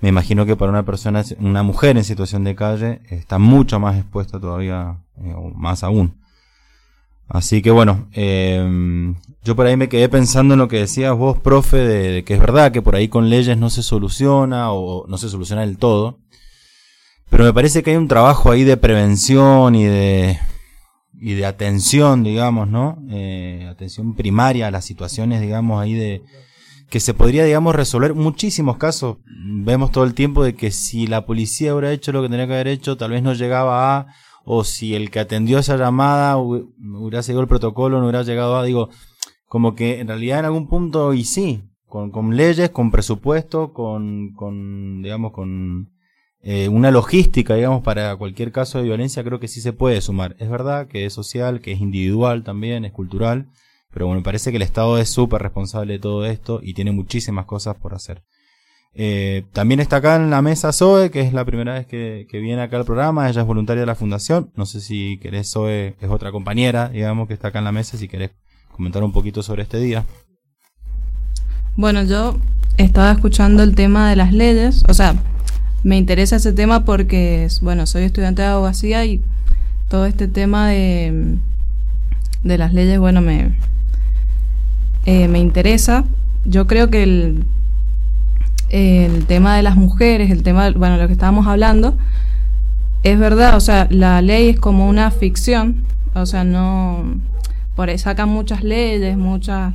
Me 0.00 0.08
imagino 0.08 0.44
que 0.44 0.56
para 0.56 0.72
una 0.72 0.84
persona, 0.84 1.22
una 1.38 1.62
mujer 1.62 1.96
en 1.98 2.02
situación 2.02 2.42
de 2.42 2.56
calle, 2.56 3.00
está 3.10 3.38
mucho 3.38 3.78
más 3.78 3.96
expuesta 3.96 4.40
todavía, 4.40 5.04
eh, 5.18 5.34
o 5.36 5.50
más 5.50 5.84
aún. 5.84 6.19
Así 7.30 7.62
que 7.62 7.70
bueno, 7.70 8.08
eh, 8.12 9.14
yo 9.44 9.54
por 9.54 9.66
ahí 9.66 9.76
me 9.76 9.88
quedé 9.88 10.08
pensando 10.08 10.54
en 10.54 10.58
lo 10.58 10.66
que 10.66 10.78
decías 10.78 11.16
vos, 11.16 11.38
profe, 11.38 11.76
de, 11.76 12.10
de, 12.10 12.24
que 12.24 12.34
es 12.34 12.40
verdad 12.40 12.72
que 12.72 12.82
por 12.82 12.96
ahí 12.96 13.06
con 13.06 13.30
leyes 13.30 13.56
no 13.56 13.70
se 13.70 13.84
soluciona 13.84 14.72
o 14.72 15.06
no 15.06 15.16
se 15.16 15.28
soluciona 15.28 15.62
del 15.62 15.78
todo. 15.78 16.18
Pero 17.30 17.44
me 17.44 17.54
parece 17.54 17.84
que 17.84 17.92
hay 17.92 17.96
un 17.96 18.08
trabajo 18.08 18.50
ahí 18.50 18.64
de 18.64 18.76
prevención 18.76 19.76
y 19.76 19.84
de, 19.84 20.40
y 21.20 21.34
de 21.34 21.46
atención, 21.46 22.24
digamos, 22.24 22.66
¿no? 22.68 22.98
Eh, 23.10 23.68
atención 23.70 24.16
primaria 24.16 24.66
a 24.66 24.70
las 24.72 24.84
situaciones, 24.84 25.40
digamos, 25.40 25.80
ahí 25.80 25.94
de 25.94 26.22
que 26.88 26.98
se 26.98 27.14
podría, 27.14 27.44
digamos, 27.44 27.76
resolver 27.76 28.14
muchísimos 28.14 28.76
casos. 28.76 29.18
Vemos 29.24 29.92
todo 29.92 30.02
el 30.02 30.14
tiempo 30.14 30.42
de 30.42 30.56
que 30.56 30.72
si 30.72 31.06
la 31.06 31.24
policía 31.24 31.72
hubiera 31.72 31.92
hecho 31.92 32.10
lo 32.10 32.22
que 32.22 32.28
tenía 32.28 32.48
que 32.48 32.54
haber 32.54 32.66
hecho, 32.66 32.96
tal 32.96 33.12
vez 33.12 33.22
no 33.22 33.32
llegaba 33.34 33.96
a, 33.96 34.06
o 34.44 34.64
si 34.64 34.94
el 34.94 35.10
que 35.10 35.20
atendió 35.20 35.58
esa 35.58 35.76
llamada 35.76 36.36
hubiera 36.38 37.22
seguido 37.22 37.42
el 37.42 37.48
protocolo, 37.48 37.98
no 37.98 38.04
hubiera 38.04 38.22
llegado 38.22 38.56
a, 38.56 38.64
digo, 38.64 38.88
como 39.46 39.74
que 39.74 40.00
en 40.00 40.08
realidad 40.08 40.40
en 40.40 40.44
algún 40.46 40.68
punto, 40.68 41.12
y 41.14 41.24
sí, 41.24 41.62
con, 41.86 42.10
con 42.10 42.36
leyes, 42.36 42.70
con 42.70 42.90
presupuesto, 42.90 43.72
con, 43.72 44.32
con 44.34 45.02
digamos, 45.02 45.32
con 45.32 45.90
eh, 46.42 46.68
una 46.68 46.90
logística, 46.90 47.54
digamos, 47.54 47.82
para 47.82 48.16
cualquier 48.16 48.52
caso 48.52 48.78
de 48.78 48.84
violencia, 48.84 49.24
creo 49.24 49.40
que 49.40 49.48
sí 49.48 49.60
se 49.60 49.72
puede 49.72 50.00
sumar. 50.00 50.36
Es 50.38 50.48
verdad 50.48 50.88
que 50.88 51.04
es 51.04 51.12
social, 51.12 51.60
que 51.60 51.72
es 51.72 51.80
individual 51.80 52.44
también, 52.44 52.84
es 52.84 52.92
cultural, 52.92 53.48
pero 53.92 54.06
bueno, 54.06 54.22
parece 54.22 54.50
que 54.50 54.56
el 54.56 54.62
Estado 54.62 54.98
es 54.98 55.10
súper 55.10 55.42
responsable 55.42 55.94
de 55.94 55.98
todo 55.98 56.24
esto 56.24 56.60
y 56.62 56.74
tiene 56.74 56.92
muchísimas 56.92 57.44
cosas 57.44 57.76
por 57.76 57.94
hacer. 57.94 58.22
Eh, 58.94 59.44
también 59.52 59.80
está 59.80 59.96
acá 59.96 60.16
en 60.16 60.30
la 60.30 60.42
mesa 60.42 60.72
Zoe, 60.72 61.10
que 61.10 61.20
es 61.20 61.32
la 61.32 61.44
primera 61.44 61.74
vez 61.74 61.86
que, 61.86 62.26
viene 62.32 62.60
acá 62.60 62.76
al 62.76 62.84
programa, 62.84 63.28
ella 63.28 63.42
es 63.42 63.46
voluntaria 63.46 63.82
de 63.82 63.86
la 63.86 63.94
fundación, 63.94 64.50
no 64.56 64.66
sé 64.66 64.80
si 64.80 65.18
querés, 65.18 65.50
Zoe 65.50 65.94
es 66.00 66.10
otra 66.10 66.32
compañera, 66.32 66.88
digamos, 66.88 67.28
que 67.28 67.34
está 67.34 67.48
acá 67.48 67.60
en 67.60 67.66
la 67.66 67.72
mesa, 67.72 67.96
si 67.96 68.08
querés 68.08 68.32
comentar 68.72 69.02
un 69.04 69.12
poquito 69.12 69.42
sobre 69.42 69.62
este 69.62 69.78
día. 69.78 70.04
Bueno, 71.76 72.02
yo 72.02 72.36
estaba 72.78 73.12
escuchando 73.12 73.62
el 73.62 73.74
tema 73.74 74.10
de 74.10 74.16
las 74.16 74.32
leyes, 74.32 74.82
o 74.88 74.94
sea, 74.94 75.14
me 75.84 75.96
interesa 75.96 76.36
ese 76.36 76.52
tema 76.52 76.84
porque, 76.84 77.46
bueno, 77.62 77.86
soy 77.86 78.02
estudiante 78.02 78.42
de 78.42 78.48
abogacía 78.48 79.04
y 79.04 79.22
todo 79.88 80.06
este 80.06 80.28
tema 80.28 80.68
de, 80.68 81.38
de 82.42 82.58
las 82.58 82.74
leyes, 82.74 82.98
bueno, 82.98 83.20
me, 83.20 83.56
eh, 85.06 85.28
me 85.28 85.38
interesa. 85.38 86.04
Yo 86.44 86.66
creo 86.66 86.90
que 86.90 87.02
el, 87.02 87.44
el 88.70 89.26
tema 89.26 89.56
de 89.56 89.62
las 89.62 89.76
mujeres, 89.76 90.30
el 90.30 90.42
tema, 90.42 90.70
bueno, 90.70 90.96
lo 90.96 91.06
que 91.06 91.12
estábamos 91.12 91.46
hablando, 91.46 91.96
es 93.02 93.18
verdad, 93.18 93.56
o 93.56 93.60
sea, 93.60 93.86
la 93.90 94.22
ley 94.22 94.50
es 94.50 94.58
como 94.58 94.88
una 94.88 95.10
ficción, 95.10 95.84
o 96.14 96.26
sea, 96.26 96.44
no, 96.44 97.20
por 97.74 97.88
ahí 97.88 97.98
sacan 97.98 98.28
muchas 98.28 98.62
leyes, 98.62 99.16
muchas, 99.16 99.74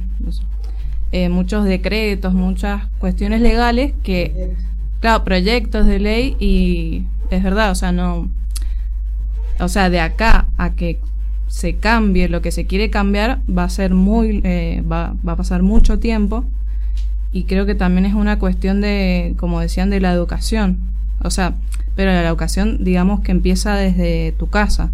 eh, 1.12 1.30
muchos 1.30 1.66
decretos, 1.66 2.34
muchas 2.34 2.84
cuestiones 3.00 3.42
legales 3.42 3.94
que 4.04 4.56
claro, 5.00 5.24
proyectos 5.24 5.86
de 5.86 6.00
ley 6.00 6.36
y 6.40 7.04
es 7.30 7.44
verdad, 7.44 7.72
o 7.72 7.76
sea, 7.76 7.92
no, 7.92 8.30
o 9.60 9.68
sea, 9.68 9.90
de 9.90 10.00
acá 10.00 10.48
a 10.58 10.72
que 10.72 11.00
se 11.48 11.76
cambie 11.76 12.28
lo 12.28 12.42
que 12.42 12.52
se 12.52 12.66
quiere 12.66 12.90
cambiar 12.90 13.40
va 13.48 13.64
a 13.66 13.70
ser 13.70 13.94
muy, 13.94 14.42
eh, 14.44 14.84
va, 14.92 15.16
va 15.28 15.34
a 15.34 15.36
pasar 15.36 15.64
mucho 15.64 16.00
tiempo 16.00 16.46
y 17.36 17.44
creo 17.44 17.66
que 17.66 17.76
también 17.76 18.06
es 18.06 18.14
una 18.14 18.40
cuestión 18.40 18.80
de, 18.80 19.36
como 19.38 19.60
decían, 19.60 19.90
de 19.90 20.00
la 20.00 20.14
educación, 20.14 20.80
o 21.22 21.30
sea, 21.30 21.56
pero 21.94 22.10
la 22.10 22.26
educación, 22.26 22.78
digamos 22.82 23.20
que 23.20 23.34
empieza 23.34 23.76
desde 23.76 24.32
tu 24.40 24.48
casa. 24.48 24.90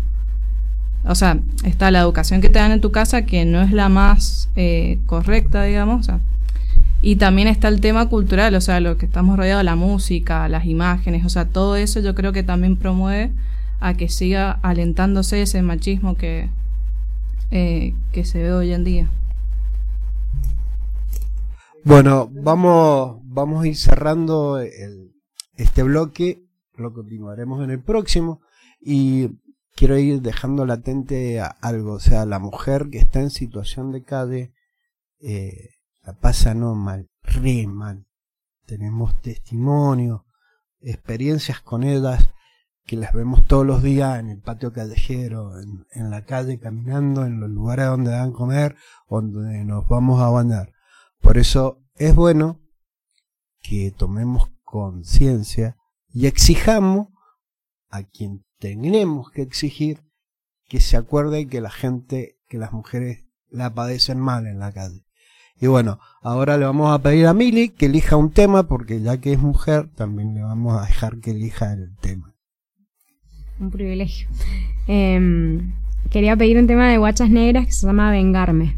O 1.06 1.14
sea, 1.14 1.38
está 1.64 1.92
la 1.92 2.00
educación 2.00 2.42
que 2.42 2.50
te 2.50 2.58
dan 2.58 2.72
en 2.72 2.82
tu 2.82 2.92
casa 2.92 3.28
que 3.28 3.46
no 3.46 3.62
es 3.62 3.72
la 3.72 3.90
más 3.90 4.50
eh, 4.56 4.98
correcta, 5.06 5.66
digamos, 5.66 6.08
y 7.04 7.18
también 7.18 7.48
está 7.48 7.68
el 7.68 7.80
tema 7.80 8.10
cultural, 8.10 8.56
o 8.56 8.62
sea, 8.62 8.80
lo 8.80 8.98
que 8.98 9.06
estamos 9.06 9.38
rodeados, 9.38 9.64
la 9.64 9.76
música, 9.76 10.50
las 10.50 10.66
imágenes, 10.66 11.24
o 11.24 11.30
sea, 11.30 11.46
todo 11.46 11.76
eso 11.76 12.00
yo 12.00 12.16
creo 12.16 12.34
que 12.34 12.42
también 12.42 12.76
promueve 12.76 13.30
a 13.80 13.94
que 13.94 14.10
siga 14.10 14.58
alentándose 14.64 15.44
ese 15.44 15.62
machismo 15.62 16.16
que, 16.16 16.50
eh, 17.52 17.94
que 18.12 18.26
se 18.26 18.42
ve 18.42 18.52
hoy 18.52 18.74
en 18.74 18.84
día. 18.84 19.10
Bueno, 21.84 22.30
vamos, 22.32 23.22
vamos 23.24 23.64
a 23.64 23.68
ir 23.68 23.76
cerrando 23.76 24.60
el, 24.60 25.16
este 25.56 25.82
bloque, 25.82 26.46
lo 26.76 26.94
continuaremos 26.94 27.64
en 27.64 27.72
el 27.72 27.82
próximo 27.82 28.42
y 28.80 29.40
quiero 29.76 29.98
ir 29.98 30.22
dejando 30.22 30.68
latente 30.68 31.40
a 31.40 31.48
algo, 31.48 31.94
o 31.94 32.00
sea, 32.00 32.28
la 32.28 32.38
mujer 32.38 32.90
que 32.92 33.00
está 33.00 33.20
en 33.20 33.32
situación 33.32 33.92
de 33.92 34.04
calle, 34.04 34.54
eh, 35.22 35.70
la 36.04 36.14
pasa 36.14 36.54
no 36.54 36.76
mal, 36.76 37.10
re 37.24 37.66
mal. 37.66 38.06
Tenemos 38.68 39.20
testimonios, 39.20 40.22
experiencias 40.82 41.62
con 41.62 41.84
ellas 41.84 42.30
que 42.86 42.96
las 42.96 43.12
vemos 43.12 43.48
todos 43.48 43.66
los 43.66 43.82
días 43.82 44.20
en 44.20 44.30
el 44.30 44.40
patio 44.40 44.72
callejero, 44.72 45.60
en, 45.60 45.88
en 45.94 46.12
la 46.12 46.26
calle 46.26 46.60
caminando, 46.60 47.26
en 47.26 47.40
los 47.40 47.50
lugares 47.50 47.88
donde 47.88 48.12
dan 48.12 48.34
comer, 48.34 48.76
donde 49.10 49.66
nos 49.66 49.88
vamos 49.88 50.22
a 50.22 50.30
bañar. 50.30 50.74
Por 51.22 51.38
eso 51.38 51.80
es 51.96 52.16
bueno 52.16 52.60
que 53.62 53.92
tomemos 53.92 54.50
conciencia 54.64 55.78
y 56.14 56.26
exijamos 56.26 57.08
a 57.90 58.04
quien 58.04 58.44
tenemos 58.60 59.32
que 59.32 59.42
exigir 59.42 60.02
que 60.68 60.80
se 60.80 60.98
acuerde 60.98 61.48
que 61.48 61.62
la 61.62 61.70
gente, 61.70 62.38
que 62.48 62.58
las 62.58 62.72
mujeres 62.72 63.26
la 63.50 63.74
padecen 63.74 64.20
mal 64.20 64.48
en 64.48 64.60
la 64.60 64.72
calle. 64.72 65.06
Y 65.60 65.68
bueno, 65.68 66.00
ahora 66.22 66.58
le 66.58 66.66
vamos 66.66 66.92
a 66.92 67.04
pedir 67.04 67.28
a 67.28 67.34
Mili 67.34 67.70
que 67.70 67.86
elija 67.86 68.16
un 68.16 68.32
tema, 68.32 68.64
porque 68.64 69.02
ya 69.02 69.18
que 69.18 69.34
es 69.34 69.40
mujer, 69.40 69.90
también 69.90 70.34
le 70.34 70.42
vamos 70.42 70.82
a 70.82 70.86
dejar 70.86 71.20
que 71.20 71.32
elija 71.32 71.74
el 71.74 71.96
tema. 71.98 72.34
Un 73.60 73.70
privilegio. 73.70 74.28
Eh, 74.88 75.62
quería 76.10 76.36
pedir 76.36 76.58
un 76.58 76.66
tema 76.66 76.90
de 76.90 76.98
Guachas 76.98 77.30
Negras 77.30 77.68
que 77.68 77.74
se 77.74 77.86
llama 77.86 78.10
Vengarme. 78.10 78.76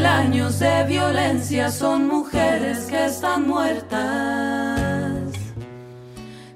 Mil 0.00 0.06
años 0.06 0.58
de 0.58 0.84
violencia, 0.84 1.70
son 1.70 2.08
mujeres 2.08 2.86
que 2.86 3.04
están 3.04 3.46
muertas, 3.46 4.00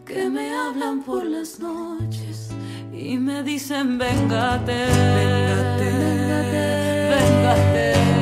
que 0.07 0.31
me 0.31 0.55
hablan 0.55 1.03
por 1.03 1.27
las 1.27 1.61
noches 1.61 2.49
y 2.91 3.19
me 3.19 3.43
dicen 3.43 3.99
véngate, 3.99 4.87
véngate, 5.17 5.91
véngate, 6.31 6.75
véngate, 7.11 8.14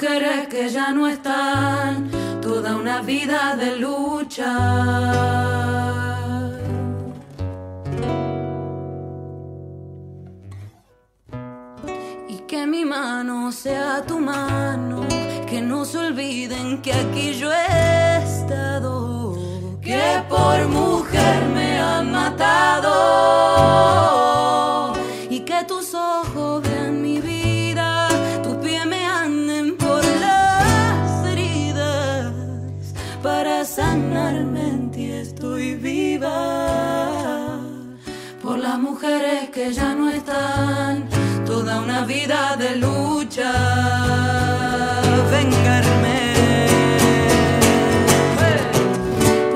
mujeres 0.00 0.48
que 0.48 0.68
ya 0.70 0.92
no 0.92 1.06
están, 1.06 2.10
toda 2.40 2.76
una 2.76 3.02
vida 3.02 3.54
de 3.54 3.76
lucha. 3.76 4.56
Y 12.28 12.36
que 12.48 12.66
mi 12.66 12.86
mano 12.86 13.52
sea 13.52 14.02
tu 14.06 14.18
mano, 14.18 15.06
que 15.46 15.60
no 15.60 15.84
se 15.84 15.98
olviden 15.98 16.80
que 16.80 16.94
aquí 16.94 17.34
yo 17.34 17.52
he 17.52 18.24
estado, 18.24 19.36
que 19.82 20.24
por 20.30 20.66
mujer 20.68 21.44
me 21.52 21.78
han 21.78 22.10
matado. 22.10 24.29
Las 38.70 38.78
mujeres 38.78 39.50
que 39.50 39.72
ya 39.72 39.96
no 39.96 40.08
están, 40.08 41.08
toda 41.44 41.80
una 41.80 42.04
vida 42.04 42.56
de 42.56 42.76
lucha. 42.76 43.50
Vengarme. 45.32 46.20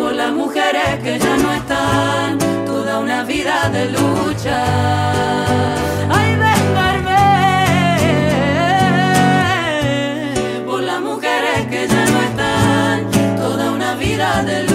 Por 0.01 0.13
las 0.15 0.33
mujeres 0.33 0.91
que 1.05 1.17
ya 1.21 1.37
no 1.37 1.53
están, 1.61 2.39
toda 2.67 2.99
una 2.99 3.23
vida 3.23 3.57
de 3.77 3.85
lucha. 3.97 4.59
Ay, 6.17 6.31
vengarme. 6.47 7.25
Por 10.67 10.83
las 10.83 11.01
mujeres 11.01 11.59
que 11.71 11.87
ya 11.87 12.05
no 12.13 12.19
están, 12.31 12.97
toda 13.37 13.71
una 13.71 13.95
vida 13.95 14.43
de 14.43 14.63
lucha. 14.65 14.74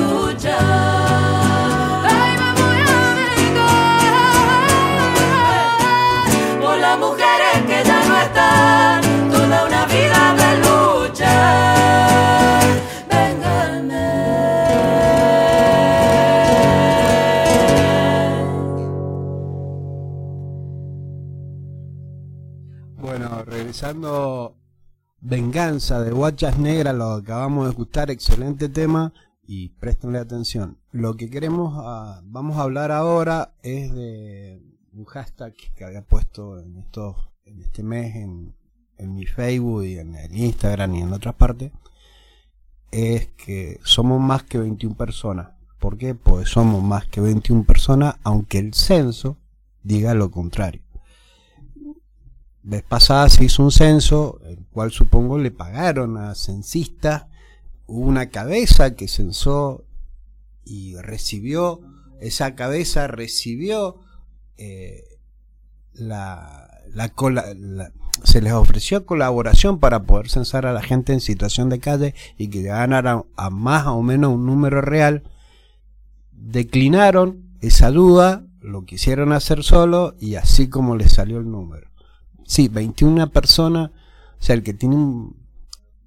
Venganza 25.22 26.02
de 26.02 26.12
Guachas 26.12 26.58
Negras, 26.58 26.96
lo 26.96 27.12
acabamos 27.12 27.66
de 27.66 27.72
escuchar, 27.72 28.10
excelente 28.10 28.70
tema 28.70 29.14
y 29.46 29.70
préstenle 29.70 30.20
atención. 30.20 30.78
Lo 30.92 31.18
que 31.18 31.30
queremos, 31.30 31.74
ah, 31.78 32.22
vamos 32.24 32.58
a 32.58 32.62
hablar 32.62 32.92
ahora 32.92 33.54
es 33.62 33.94
de 33.94 34.62
un 34.94 35.06
hashtag 35.06 35.54
que 35.76 35.84
había 35.84 36.02
puesto 36.02 36.60
en, 36.60 36.78
estos, 36.78 37.18
en 37.46 37.62
este 37.62 37.84
mes 37.84 38.16
en, 38.16 38.56
en 38.98 39.14
mi 39.14 39.26
Facebook 39.26 39.84
y 39.84 39.98
en 39.98 40.16
el 40.16 40.36
Instagram 40.36 40.96
y 40.96 41.02
en 41.02 41.14
otras 41.14 41.36
partes. 41.36 41.72
Es 42.92 43.28
que 43.28 43.80
somos 43.84 44.22
más 44.22 44.44
que 44.44 44.58
21 44.58 44.96
personas. 44.96 45.50
¿Por 45.80 45.98
qué? 45.98 46.16
Pues 46.16 46.50
somos 46.50 46.82
más 46.82 47.06
que 47.08 47.22
21 47.22 47.66
personas, 47.66 48.16
aunque 48.24 48.60
el 48.60 48.74
censo 48.74 49.38
diga 49.84 50.14
lo 50.14 50.32
contrario 50.32 50.89
vez 52.64 52.84
pasada 52.84 53.30
se 53.30 53.46
hizo 53.46 53.64
un 53.64 53.72
censo, 53.72 54.40
el 54.46 54.66
cual 54.72 54.92
supongo 54.92 55.38
le 55.38 55.52
pagaron 55.52 56.18
a 56.18 56.36
censistas, 56.36 57.26
hubo 57.88 58.06
una 58.08 58.30
cabeza 58.30 58.96
que 58.96 59.08
censó 59.08 59.84
y 60.66 60.96
recibió, 60.98 61.82
esa 62.22 62.56
cabeza 62.56 63.08
recibió 63.08 63.98
eh, 64.58 65.04
la, 65.94 66.70
la, 66.94 67.12
la- 67.56 67.92
se 68.24 68.42
les 68.42 68.52
ofreció 68.52 69.06
colaboración 69.06 69.80
para 69.80 70.04
poder 70.04 70.30
censar 70.30 70.66
a 70.66 70.74
la 70.74 70.82
gente 70.84 71.14
en 71.14 71.22
situación 71.22 71.70
de 71.70 71.80
calle 71.80 72.14
y 72.38 72.50
que 72.50 72.60
llegaran 72.62 73.24
a 73.36 73.50
más 73.50 73.88
o 73.88 74.02
menos 74.02 74.34
un 74.34 74.46
número 74.46 74.82
real, 74.82 75.24
declinaron 76.32 77.50
esa 77.62 77.92
duda, 77.92 78.46
lo 78.62 78.86
quisieron 78.86 79.32
hacer 79.32 79.64
solo 79.64 80.16
y 80.20 80.36
así 80.36 80.68
como 80.70 80.96
les 80.96 81.14
salió 81.14 81.40
el 81.40 81.50
número. 81.50 81.89
Sí, 82.50 82.68
21 82.68 83.30
personas, 83.30 83.92
o 83.92 84.44
sea, 84.44 84.56
el 84.56 84.64
que 84.64 84.74
tiene 84.74 84.96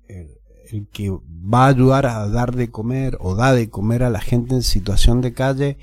el 0.09 0.89
que 0.89 1.11
va 1.11 1.67
a 1.67 1.69
ayudar 1.69 2.05
a 2.05 2.27
dar 2.27 2.57
de 2.57 2.69
comer 2.69 3.17
o 3.21 3.37
da 3.37 3.53
de 3.53 3.71
comer 3.71 4.03
a 4.03 4.11
la 4.11 4.21
gente 4.21 4.57
en 4.57 4.65
situación 4.65 5.21
de 5.21 5.35
calle 5.35 5.79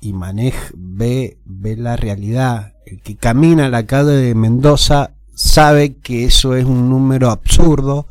y 0.00 0.14
maneja, 0.14 0.70
ve, 0.74 1.36
ve 1.44 1.76
la 1.76 1.96
realidad. 1.96 2.76
El 2.86 3.02
que 3.02 3.16
camina 3.16 3.66
a 3.66 3.68
la 3.68 3.84
calle 3.84 4.12
de 4.12 4.34
Mendoza 4.34 5.10
sabe 5.34 5.96
que 5.96 6.24
eso 6.24 6.56
es 6.56 6.64
un 6.64 6.88
número 6.88 7.30
absurdo 7.30 8.06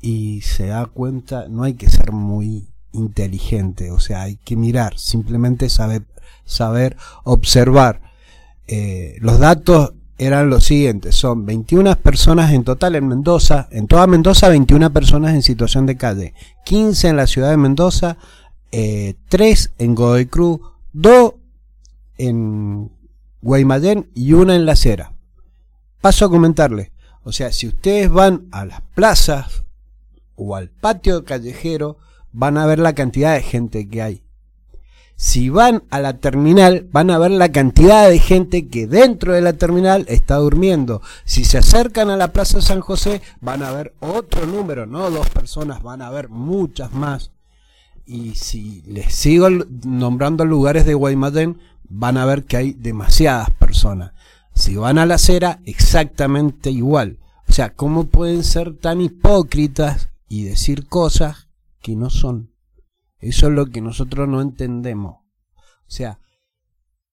y 0.00 0.40
se 0.40 0.68
da 0.68 0.86
cuenta, 0.86 1.46
no 1.50 1.64
hay 1.64 1.74
que 1.74 1.90
ser 1.90 2.10
muy 2.10 2.70
inteligente, 2.92 3.90
o 3.90 4.00
sea, 4.00 4.22
hay 4.22 4.36
que 4.36 4.56
mirar, 4.56 4.98
simplemente 4.98 5.68
saber, 5.68 6.06
saber 6.46 6.96
observar. 7.22 8.00
Eh, 8.66 9.16
los 9.20 9.38
datos 9.38 9.92
eran 10.18 10.48
los 10.48 10.64
siguientes, 10.64 11.14
son 11.14 11.44
21 11.44 11.96
personas 11.96 12.52
en 12.52 12.64
total 12.64 12.96
en 12.96 13.06
Mendoza, 13.06 13.68
en 13.70 13.86
toda 13.86 14.06
Mendoza 14.06 14.48
21 14.48 14.92
personas 14.92 15.34
en 15.34 15.42
situación 15.42 15.84
de 15.84 15.96
calle, 15.96 16.34
15 16.64 17.08
en 17.08 17.16
la 17.16 17.26
ciudad 17.26 17.50
de 17.50 17.56
Mendoza, 17.58 18.16
eh, 18.72 19.14
3 19.28 19.74
en 19.78 19.94
Godoy 19.94 20.26
Cruz, 20.26 20.60
2 20.92 21.34
en 22.18 22.90
Guaymallén 23.42 24.10
y 24.14 24.32
una 24.32 24.56
en 24.56 24.64
La 24.64 24.76
Cera. 24.76 25.12
Paso 26.00 26.24
a 26.24 26.30
comentarles, 26.30 26.92
o 27.22 27.32
sea, 27.32 27.52
si 27.52 27.66
ustedes 27.66 28.10
van 28.10 28.48
a 28.52 28.64
las 28.64 28.80
plazas 28.94 29.64
o 30.34 30.56
al 30.56 30.70
patio 30.70 31.24
callejero, 31.24 31.98
van 32.32 32.56
a 32.56 32.66
ver 32.66 32.78
la 32.78 32.94
cantidad 32.94 33.34
de 33.34 33.42
gente 33.42 33.88
que 33.88 34.02
hay. 34.02 34.25
Si 35.16 35.48
van 35.48 35.82
a 35.88 35.98
la 36.00 36.18
terminal, 36.18 36.86
van 36.92 37.10
a 37.10 37.18
ver 37.18 37.30
la 37.30 37.50
cantidad 37.50 38.08
de 38.08 38.18
gente 38.18 38.68
que 38.68 38.86
dentro 38.86 39.32
de 39.32 39.40
la 39.40 39.54
terminal 39.54 40.04
está 40.08 40.36
durmiendo. 40.36 41.00
Si 41.24 41.46
se 41.46 41.56
acercan 41.56 42.10
a 42.10 42.18
la 42.18 42.32
Plaza 42.32 42.60
San 42.60 42.80
José, 42.80 43.22
van 43.40 43.62
a 43.62 43.72
ver 43.72 43.94
otro 44.00 44.46
número, 44.46 44.84
no 44.84 45.10
dos 45.10 45.30
personas, 45.30 45.82
van 45.82 46.02
a 46.02 46.10
ver 46.10 46.28
muchas 46.28 46.92
más. 46.92 47.30
Y 48.04 48.34
si 48.34 48.82
les 48.82 49.14
sigo 49.14 49.48
nombrando 49.84 50.44
lugares 50.44 50.84
de 50.84 50.94
Guaymallén, 50.94 51.58
van 51.88 52.18
a 52.18 52.26
ver 52.26 52.44
que 52.44 52.58
hay 52.58 52.72
demasiadas 52.74 53.48
personas. 53.50 54.12
Si 54.54 54.76
van 54.76 54.98
a 54.98 55.06
la 55.06 55.14
acera, 55.14 55.60
exactamente 55.64 56.70
igual. 56.70 57.18
O 57.48 57.52
sea, 57.52 57.74
¿cómo 57.74 58.04
pueden 58.04 58.44
ser 58.44 58.76
tan 58.76 59.00
hipócritas 59.00 60.10
y 60.28 60.44
decir 60.44 60.88
cosas 60.88 61.48
que 61.80 61.96
no 61.96 62.10
son? 62.10 62.50
Eso 63.18 63.48
es 63.48 63.52
lo 63.52 63.66
que 63.66 63.80
nosotros 63.80 64.28
no 64.28 64.40
entendemos. 64.40 65.16
O 65.56 65.88
sea, 65.90 66.18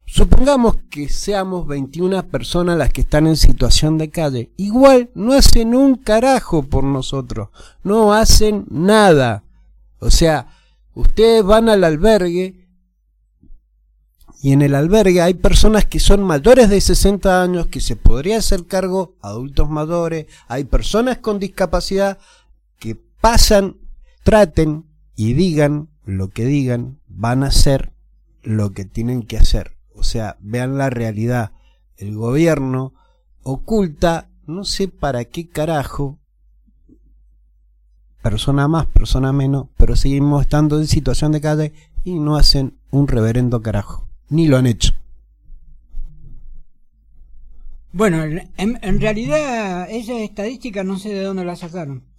supongamos 0.05 0.77
que 0.89 1.09
seamos 1.09 1.67
21 1.67 2.27
personas 2.29 2.77
las 2.77 2.91
que 2.91 3.01
están 3.01 3.27
en 3.27 3.37
situación 3.37 3.97
de 3.97 4.09
calle. 4.09 4.51
Igual 4.57 5.11
no 5.15 5.33
hacen 5.33 5.75
un 5.75 5.95
carajo 5.95 6.63
por 6.63 6.83
nosotros. 6.83 7.49
No 7.83 8.13
hacen 8.13 8.65
nada. 8.69 9.43
O 9.99 10.09
sea, 10.09 10.47
ustedes 10.93 11.43
van 11.43 11.69
al 11.69 11.83
albergue 11.83 12.63
y 14.43 14.51
en 14.51 14.61
el 14.61 14.75
albergue 14.75 15.21
hay 15.21 15.35
personas 15.35 15.85
que 15.85 16.01
son 16.01 16.21
mayores 16.21 16.69
de 16.69 16.81
60 16.81 17.41
años 17.41 17.67
que 17.67 17.79
se 17.79 17.95
podría 17.95 18.39
hacer 18.39 18.67
cargo, 18.67 19.15
adultos 19.21 19.69
mayores, 19.69 20.25
hay 20.49 20.65
personas 20.65 21.19
con 21.19 21.39
discapacidad 21.39 22.17
que 22.77 22.95
pasan, 23.21 23.77
traten 24.25 24.85
y 25.15 25.31
digan 25.31 25.92
lo 26.05 26.29
que 26.29 26.45
digan, 26.45 26.99
van 27.07 27.43
a 27.43 27.47
hacer 27.47 27.93
lo 28.41 28.71
que 28.71 28.85
tienen 28.85 29.23
que 29.23 29.37
hacer. 29.37 29.77
O 29.95 30.03
sea, 30.03 30.37
vean 30.41 30.77
la 30.77 30.89
realidad. 30.89 31.51
El 31.97 32.15
gobierno 32.15 32.93
oculta, 33.43 34.29
no 34.45 34.63
sé 34.65 34.87
para 34.87 35.25
qué 35.25 35.47
carajo, 35.47 36.19
persona 38.21 38.67
más, 38.67 38.87
persona 38.87 39.33
menos, 39.33 39.67
pero 39.77 39.95
seguimos 39.95 40.41
estando 40.41 40.79
en 40.79 40.87
situación 40.87 41.31
de 41.31 41.41
calle 41.41 41.73
y 42.03 42.19
no 42.19 42.35
hacen 42.35 42.77
un 42.91 43.07
reverendo 43.07 43.61
carajo. 43.61 44.07
Ni 44.29 44.47
lo 44.47 44.57
han 44.57 44.65
hecho. 44.65 44.93
Bueno, 47.91 48.23
en, 48.23 48.49
en 48.57 48.99
realidad 48.99 49.87
esa 49.89 50.13
estadística 50.19 50.83
no 50.83 50.97
sé 50.97 51.09
de 51.09 51.23
dónde 51.23 51.45
la 51.45 51.55
sacaron 51.55 52.12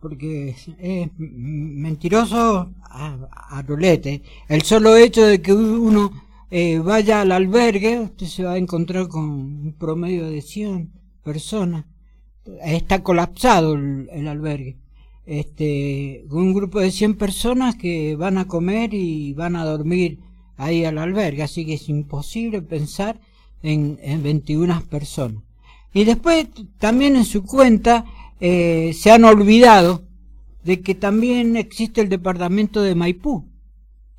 porque 0.00 0.56
es 0.78 1.10
mentiroso 1.18 2.70
a, 2.82 3.62
rolete. 3.66 4.22
El 4.48 4.62
solo 4.62 4.96
hecho 4.96 5.24
de 5.26 5.42
que 5.42 5.52
uno 5.52 6.10
eh, 6.50 6.78
vaya 6.78 7.20
al 7.20 7.32
albergue, 7.32 8.00
usted 8.00 8.26
se 8.26 8.44
va 8.44 8.52
a 8.52 8.58
encontrar 8.58 9.08
con 9.08 9.24
un 9.24 9.74
promedio 9.78 10.28
de 10.28 10.40
100 10.40 10.90
personas. 11.22 11.84
Está 12.64 13.02
colapsado 13.02 13.74
el, 13.74 14.26
albergue. 14.26 14.78
Este, 15.26 16.24
un 16.30 16.54
grupo 16.54 16.80
de 16.80 16.90
100 16.90 17.16
personas 17.16 17.76
que 17.76 18.16
van 18.16 18.38
a 18.38 18.48
comer 18.48 18.94
y 18.94 19.34
van 19.34 19.54
a 19.54 19.64
dormir 19.64 20.18
ahí 20.56 20.84
al 20.84 20.98
albergue, 20.98 21.42
así 21.42 21.64
que 21.64 21.74
es 21.74 21.88
imposible 21.88 22.62
pensar 22.62 23.20
en, 23.62 23.98
en 24.02 24.22
21 24.22 24.82
personas. 24.90 25.42
Y 25.92 26.04
después 26.04 26.48
también 26.78 27.16
en 27.16 27.24
su 27.24 27.44
cuenta 27.44 28.04
eh, 28.40 28.92
se 28.94 29.10
han 29.10 29.24
olvidado 29.24 30.04
de 30.64 30.80
que 30.80 30.94
también 30.94 31.56
existe 31.56 32.00
el 32.00 32.08
departamento 32.08 32.82
de 32.82 32.94
Maipú. 32.94 33.48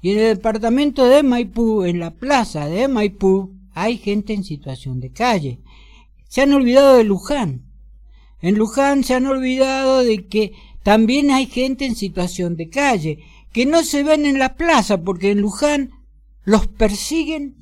Y 0.01 0.11
en 0.11 0.19
el 0.19 0.35
departamento 0.35 1.05
de 1.05 1.23
Maipú, 1.23 1.83
en 1.83 1.99
la 1.99 2.11
plaza 2.11 2.67
de 2.67 2.87
Maipú, 2.87 3.53
hay 3.73 3.97
gente 3.97 4.33
en 4.33 4.43
situación 4.43 4.99
de 4.99 5.11
calle. 5.11 5.59
Se 6.27 6.41
han 6.41 6.53
olvidado 6.53 6.97
de 6.97 7.03
Luján. 7.03 7.65
En 8.41 8.55
Luján 8.55 9.03
se 9.03 9.13
han 9.13 9.27
olvidado 9.27 10.03
de 10.03 10.25
que 10.27 10.53
también 10.83 11.29
hay 11.29 11.45
gente 11.45 11.85
en 11.85 11.95
situación 11.95 12.55
de 12.57 12.69
calle, 12.69 13.19
que 13.53 13.65
no 13.65 13.83
se 13.83 14.03
ven 14.03 14.25
en 14.25 14.39
la 14.39 14.55
plaza 14.55 15.01
porque 15.01 15.31
en 15.31 15.41
Luján 15.41 15.91
los 16.43 16.67
persiguen 16.67 17.55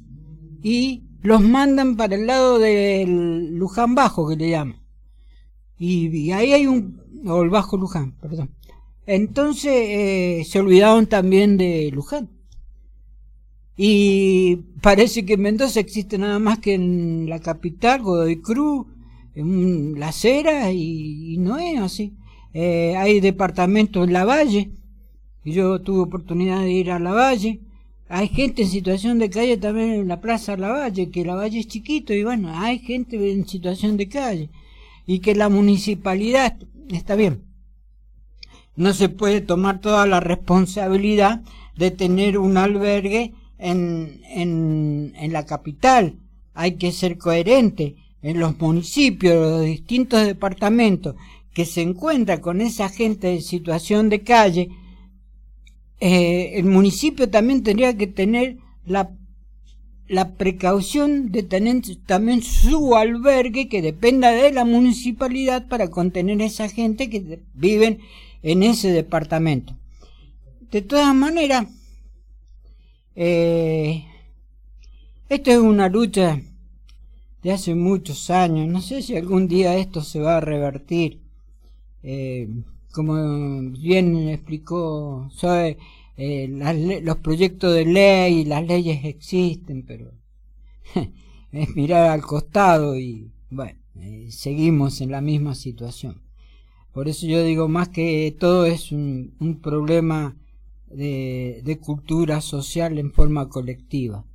y 0.64 1.04
los 1.22 1.42
mandan 1.42 1.98
para 1.98 2.16
el 2.16 2.28
lado 2.28 2.60
del 2.60 3.56
Luján 3.56 3.96
Bajo, 3.96 4.30
que 4.30 4.38
le 4.38 4.50
llaman. 4.52 4.80
Y, 5.80 6.32
ahí 6.32 6.52
hay 6.52 6.68
un, 6.68 7.02
o 7.26 7.42
el 7.42 7.50
Bajo 7.50 7.78
Luján, 7.78 8.12
perdón. 8.20 8.52
Entonces 9.06 9.72
eh, 9.74 10.44
se 10.46 10.60
olvidaron 10.60 11.08
también 11.08 11.58
de 11.58 11.90
Luján. 11.92 12.30
Y 13.78 14.58
parece 14.82 15.26
que 15.26 15.34
en 15.34 15.42
Mendoza 15.42 15.80
existe 15.80 16.18
nada 16.18 16.38
más 16.38 16.60
que 16.60 16.74
en 16.74 17.30
la 17.30 17.40
capital, 17.40 18.02
Godoy 18.02 18.42
Cruz, 18.42 18.88
en 19.36 19.98
La 19.98 20.12
Cera, 20.12 20.72
y, 20.74 21.38
no 21.40 21.58
es 21.58 21.80
así. 21.80 22.14
Eh, 22.54 22.96
hay 22.98 23.22
departamentos 23.22 24.06
en 24.06 24.12
La 24.12 24.26
Valle, 24.26 24.72
yo 25.46 25.80
tuve 25.82 26.02
oportunidad 26.02 26.60
de 26.60 26.72
ir 26.72 26.92
a 26.92 27.00
La 27.00 27.14
Valle. 27.14 27.62
Hay 28.10 28.28
gente 28.28 28.64
en 28.64 28.70
situación 28.70 29.18
de 29.18 29.30
calle 29.30 29.58
también 29.58 29.92
en 29.92 30.08
la 30.08 30.20
Plaza 30.20 30.58
La 30.58 30.70
Valle, 30.70 31.10
que 31.10 31.24
La 31.24 31.36
Valle 31.36 31.60
es 31.60 31.68
chiquito, 31.68 32.14
y 32.14 32.24
bueno, 32.24 32.52
hay 32.54 32.80
gente 32.80 33.32
en 33.32 33.48
situación 33.48 33.96
de 33.96 34.10
calle 34.10 34.50
y 35.10 35.22
que 35.22 35.34
la 35.34 35.50
municipalidad 35.50 36.56
está 36.92 37.16
bien. 37.16 37.42
No 38.76 38.94
se 38.94 39.10
puede 39.10 39.42
tomar 39.42 39.82
toda 39.82 40.06
la 40.06 40.20
responsabilidad 40.20 41.42
de 41.76 41.90
tener 41.90 42.38
un 42.38 42.58
albergue 42.58 43.34
en, 43.58 44.22
en, 44.30 45.14
en 45.16 45.34
la 45.34 45.48
capital. 45.48 46.20
Hay 46.54 46.76
que 46.76 46.92
ser 46.92 47.18
coherente 47.18 47.96
en 48.22 48.40
los 48.40 48.60
municipios, 48.60 49.34
los 49.34 49.66
distintos 49.66 50.24
departamentos 50.24 51.16
que 51.56 51.66
se 51.66 51.82
encuentra 51.82 52.40
con 52.40 52.62
esa 52.62 52.88
gente 52.88 53.34
en 53.34 53.42
situación 53.42 54.10
de 54.10 54.22
calle, 54.22 54.70
eh, 56.00 56.52
el 56.54 56.66
municipio 56.66 57.32
también 57.32 57.64
tendría 57.64 57.98
que 57.98 58.06
tener 58.06 58.58
la 58.86 59.10
la 60.10 60.34
precaución 60.34 61.32
de 61.32 61.44
tener 61.44 61.82
también 62.08 62.42
su 62.42 62.96
albergue 62.96 63.70
que 63.70 63.84
dependa 63.84 64.32
de 64.32 64.52
la 64.52 64.66
municipalidad 64.66 65.68
para 65.68 65.90
contener 65.90 66.42
a 66.42 66.46
esa 66.46 66.68
gente 66.68 67.10
que 67.10 67.40
viven 67.54 68.00
en 68.42 68.64
ese 68.64 68.92
departamento. 68.92 69.76
De 70.72 70.82
todas 70.82 71.14
maneras, 71.14 71.68
eh, 73.16 74.06
es 75.30 75.58
una 75.58 75.90
lucha 75.90 76.42
de 77.44 77.52
hace 77.52 77.76
muchos 77.76 78.32
años. 78.32 78.68
No 78.68 78.82
sé 78.82 79.04
si 79.04 79.16
algún 79.16 79.48
día 79.48 79.78
esto 79.78 80.02
se 80.02 80.20
va 80.20 80.38
a 80.38 80.42
revertir. 80.42 81.20
Eh, 82.02 82.50
como 82.92 83.72
bien 83.78 84.30
explicó 84.30 85.30
Zoe, 85.38 85.78
eh, 86.22 87.02
los 87.02 87.18
proyectos 87.20 87.74
de 87.74 87.86
ley 87.86 88.40
y 88.40 88.46
las 88.46 88.68
leyes 88.68 89.06
existen, 89.06 89.84
pero 89.84 90.12
es 91.54 91.76
mirar 91.78 92.10
al 92.10 92.22
costado 92.22 92.98
y 92.98 93.32
bueno, 93.50 93.80
eh, 93.96 94.28
seguimos 94.30 95.00
en 95.00 95.12
la 95.12 95.22
misma 95.22 95.56
situación. 95.56 96.22
Por 96.92 97.08
eso 97.08 97.26
yo 97.26 97.42
digo 97.42 97.70
más 97.70 97.88
que 97.88 98.36
todo 98.38 98.66
es 98.66 98.92
un, 98.92 99.60
problema 99.64 100.36
de, 100.90 101.62
de, 101.64 101.80
cultura 101.80 102.42
social 102.42 103.00
en 103.00 103.14
forma 103.14 103.48
colectiva. 103.48 104.26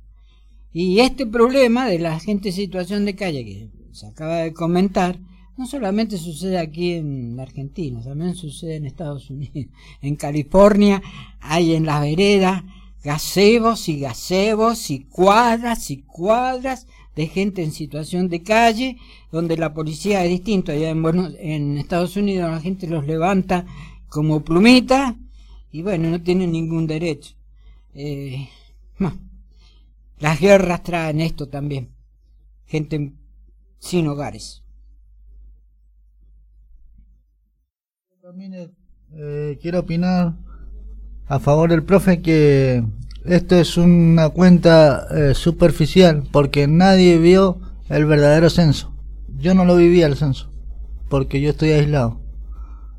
Y 0.73 1.01
este 1.01 1.27
problema 1.27 1.87
de 1.87 1.99
la 1.99 2.19
gente 2.19 2.49
en 2.49 2.55
situación 2.55 3.05
de 3.05 3.15
calle 3.15 3.45
que 3.45 3.69
se 3.91 4.07
acaba 4.07 4.37
de 4.37 4.53
comentar, 4.53 5.19
no 5.57 5.65
solamente 5.65 6.17
sucede 6.17 6.57
aquí 6.57 6.93
en 6.93 7.39
Argentina, 7.39 8.01
también 8.03 8.35
sucede 8.35 8.75
en 8.75 8.85
Estados 8.85 9.29
Unidos. 9.29 9.71
En 10.01 10.15
California 10.15 11.01
hay 11.39 11.75
en 11.75 11.85
la 11.85 11.99
vereda 11.99 12.63
gazebos 13.03 13.87
y 13.87 13.99
gazebos 13.99 14.89
y 14.89 15.01
cuadras 15.05 15.91
y 15.91 16.01
cuadras 16.01 16.87
de 17.15 17.27
gente 17.27 17.63
en 17.63 17.71
situación 17.71 18.27
de 18.29 18.41
calle, 18.43 18.97
donde 19.31 19.57
la 19.57 19.73
policía 19.73 20.25
es 20.25 20.31
distinto. 20.31 20.71
Allá 20.71 20.89
en, 20.89 21.01
bueno, 21.01 21.29
en 21.39 21.77
Estados 21.77 22.17
Unidos 22.17 22.49
la 22.49 22.59
gente 22.59 22.87
los 22.87 23.05
levanta 23.05 23.65
como 24.09 24.43
plumita 24.43 25.15
y 25.71 25.83
bueno, 25.83 26.09
no 26.09 26.21
tienen 26.21 26.51
ningún 26.51 26.87
derecho. 26.87 27.35
Eh, 27.93 28.49
las 30.19 30.39
guerras 30.39 30.83
traen 30.83 31.21
esto 31.21 31.47
también. 31.47 31.93
Gente 32.65 33.13
sin 33.79 34.07
hogares. 34.07 34.64
Eh, 38.37 39.57
quiero 39.61 39.79
opinar 39.79 40.33
a 41.27 41.39
favor 41.39 41.69
del 41.69 41.83
profe 41.83 42.21
que 42.21 42.83
esto 43.23 43.55
es 43.55 43.77
una 43.77 44.27
cuenta 44.27 45.07
eh, 45.09 45.33
superficial 45.33 46.23
porque 46.33 46.67
nadie 46.67 47.17
vio 47.17 47.59
el 47.87 48.05
verdadero 48.05 48.49
censo. 48.49 48.93
Yo 49.37 49.53
no 49.53 49.63
lo 49.63 49.77
vivía 49.77 50.05
el 50.07 50.17
censo 50.17 50.49
porque 51.07 51.39
yo 51.39 51.51
estoy 51.51 51.69
aislado. 51.71 52.19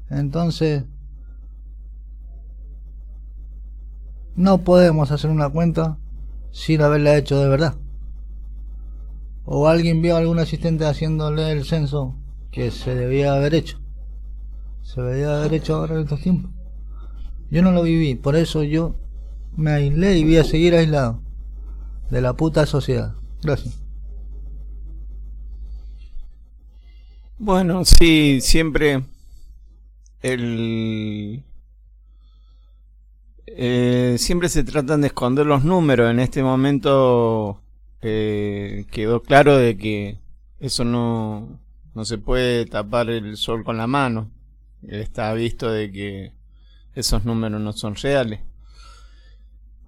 Entonces, 0.08 0.84
no 4.36 4.64
podemos 4.64 5.10
hacer 5.10 5.28
una 5.28 5.50
cuenta 5.50 5.98
sin 6.50 6.80
haberla 6.80 7.14
hecho 7.14 7.38
de 7.38 7.48
verdad. 7.50 7.74
¿O 9.44 9.68
alguien 9.68 10.00
vio 10.00 10.14
a 10.14 10.18
algún 10.18 10.38
asistente 10.38 10.86
haciéndole 10.86 11.52
el 11.52 11.66
censo 11.66 12.14
que 12.50 12.70
se 12.70 12.94
debía 12.94 13.34
haber 13.34 13.54
hecho? 13.54 13.85
Se 14.86 15.02
debía 15.02 15.36
haber 15.36 15.54
hecho 15.54 15.74
ahora 15.74 15.96
en 15.96 16.02
estos 16.02 16.20
tiempos. 16.20 16.52
Yo 17.50 17.60
no 17.60 17.72
lo 17.72 17.82
viví, 17.82 18.14
por 18.14 18.36
eso 18.36 18.62
yo 18.62 18.94
me 19.56 19.72
aislé 19.72 20.16
y 20.16 20.24
voy 20.24 20.36
a 20.36 20.44
seguir 20.44 20.76
aislado 20.76 21.20
de 22.08 22.20
la 22.20 22.34
puta 22.34 22.64
sociedad. 22.66 23.16
Gracias. 23.42 23.82
Bueno, 27.36 27.84
sí, 27.84 28.38
siempre 28.40 29.02
el 30.22 31.42
eh, 33.48 34.16
siempre 34.18 34.48
se 34.48 34.62
tratan 34.62 35.00
de 35.00 35.08
esconder 35.08 35.46
los 35.46 35.64
números. 35.64 36.12
En 36.12 36.20
este 36.20 36.44
momento 36.44 37.60
eh, 38.02 38.86
quedó 38.92 39.20
claro 39.20 39.56
de 39.56 39.76
que 39.76 40.20
eso 40.60 40.84
no, 40.84 41.58
no 41.92 42.04
se 42.04 42.18
puede 42.18 42.66
tapar 42.66 43.10
el 43.10 43.36
sol 43.36 43.64
con 43.64 43.76
la 43.76 43.88
mano. 43.88 44.30
Está 44.88 45.32
visto 45.32 45.70
de 45.70 45.90
que 45.90 46.32
esos 46.94 47.24
números 47.24 47.60
no 47.60 47.72
son 47.72 47.94
reales. 47.96 48.40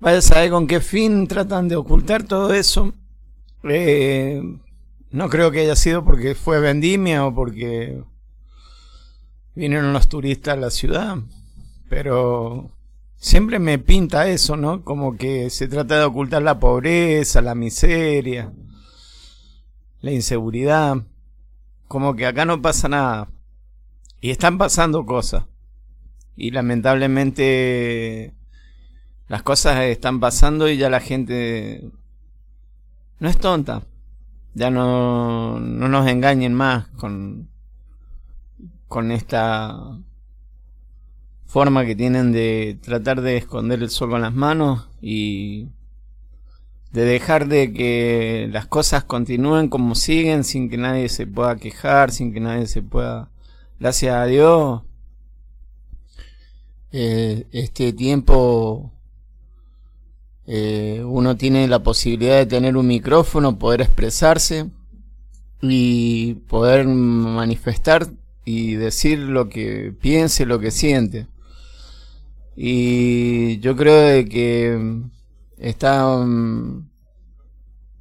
Vaya 0.01 0.19
a 0.19 0.23
saber 0.23 0.51
con 0.51 0.67
qué 0.67 0.81
fin 0.81 1.27
tratan 1.27 1.69
de 1.69 1.77
ocultar 1.77 2.23
todo 2.23 2.53
eso. 2.53 2.95
Eh, 3.65 4.41
no 5.11 5.29
creo 5.29 5.51
que 5.51 5.61
haya 5.61 5.77
sido 5.77 6.05
porque 6.05 6.35
fue 6.35 6.61
vendimia 6.61 7.25
o 7.27 7.35
porque 7.35 8.03
vinieron 9.55 9.93
los 9.93 10.09
turistas 10.09 10.55
a 10.55 10.61
la 10.61 10.71
ciudad. 10.71 11.19
Pero 11.89 12.71
siempre 13.17 13.59
me 13.59 13.79
pinta 13.79 14.29
eso, 14.29 14.57
¿no? 14.57 14.85
Como 14.85 15.17
que 15.17 15.51
se 15.51 15.69
trata 15.69 15.99
de 15.99 16.05
ocultar 16.05 16.43
la 16.43 16.61
pobreza, 16.61 17.41
la 17.41 17.55
miseria, 17.55 18.53
la 20.01 20.13
inseguridad. 20.13 20.99
Como 21.87 22.15
que 22.15 22.27
acá 22.27 22.45
no 22.45 22.61
pasa 22.61 22.89
nada. 22.89 23.29
Y 24.21 24.31
están 24.31 24.59
pasando 24.59 25.07
cosas. 25.07 25.45
Y 26.37 26.51
lamentablemente 26.51 28.35
las 29.29 29.43
cosas 29.43 29.81
están 29.85 30.21
pasando 30.21 30.69
y 30.69 30.77
ya 30.77 30.89
la 30.89 31.01
gente 31.01 31.91
no 33.21 33.29
es 33.29 33.39
tonta. 33.39 33.83
Ya 34.55 34.71
no, 34.71 35.61
no 35.61 35.89
nos 35.89 36.09
engañen 36.09 36.55
más 36.55 36.89
con, 36.97 37.49
con 38.89 39.13
esta 39.13 39.99
forma 41.47 41.85
que 41.85 41.97
tienen 41.97 42.33
de 42.33 42.79
tratar 42.83 43.21
de 43.21 43.37
esconder 43.37 43.83
el 43.83 43.91
sol 43.91 44.11
con 44.11 44.23
las 44.23 44.35
manos 44.35 44.89
y 45.01 45.69
de 46.93 47.05
dejar 47.05 47.49
de 47.49 47.73
que 47.73 48.49
las 48.51 48.67
cosas 48.67 49.05
continúen 49.05 49.69
como 49.69 49.95
siguen 49.95 50.45
sin 50.45 50.71
que 50.71 50.77
nadie 50.77 51.09
se 51.09 51.27
pueda 51.27 51.57
quejar, 51.57 52.11
sin 52.11 52.33
que 52.33 52.41
nadie 52.41 52.67
se 52.67 52.83
pueda, 52.83 53.31
gracias 53.79 54.15
a 54.15 54.25
Dios, 54.27 54.83
eh, 56.91 57.47
este 57.53 57.93
tiempo 57.93 58.93
eh, 60.47 61.03
uno 61.05 61.37
tiene 61.37 61.69
la 61.69 61.83
posibilidad 61.83 62.39
de 62.39 62.47
tener 62.47 62.77
un 62.77 62.87
micrófono, 62.87 63.59
poder 63.59 63.83
expresarse 63.83 64.71
y 65.61 66.35
poder 66.49 66.87
manifestar 66.87 68.09
y 68.45 68.75
decir 68.75 69.19
lo 69.19 69.49
que 69.49 69.95
piense, 70.01 70.47
lo 70.47 70.59
que 70.59 70.71
siente. 70.71 71.27
Y 72.57 73.59
yo 73.61 73.77
creo 73.77 74.01
de 74.01 74.25
que 74.25 75.03
está 75.59 76.17
mm, 76.17 76.89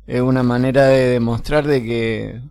es 0.07 0.21
una 0.21 0.41
manera 0.41 0.87
de 0.87 1.07
demostrar 1.09 1.67
de 1.67 1.83
que 1.83 2.41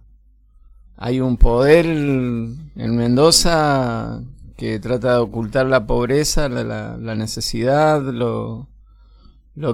hay 0.96 1.20
un 1.20 1.36
poder 1.36 1.86
en 1.86 2.96
Mendoza 2.96 4.22
que 4.56 4.78
trata 4.78 5.12
de 5.12 5.18
ocultar 5.18 5.66
la 5.66 5.86
pobreza, 5.86 6.48
la, 6.48 7.14
necesidad, 7.14 8.00
lo, 8.02 8.68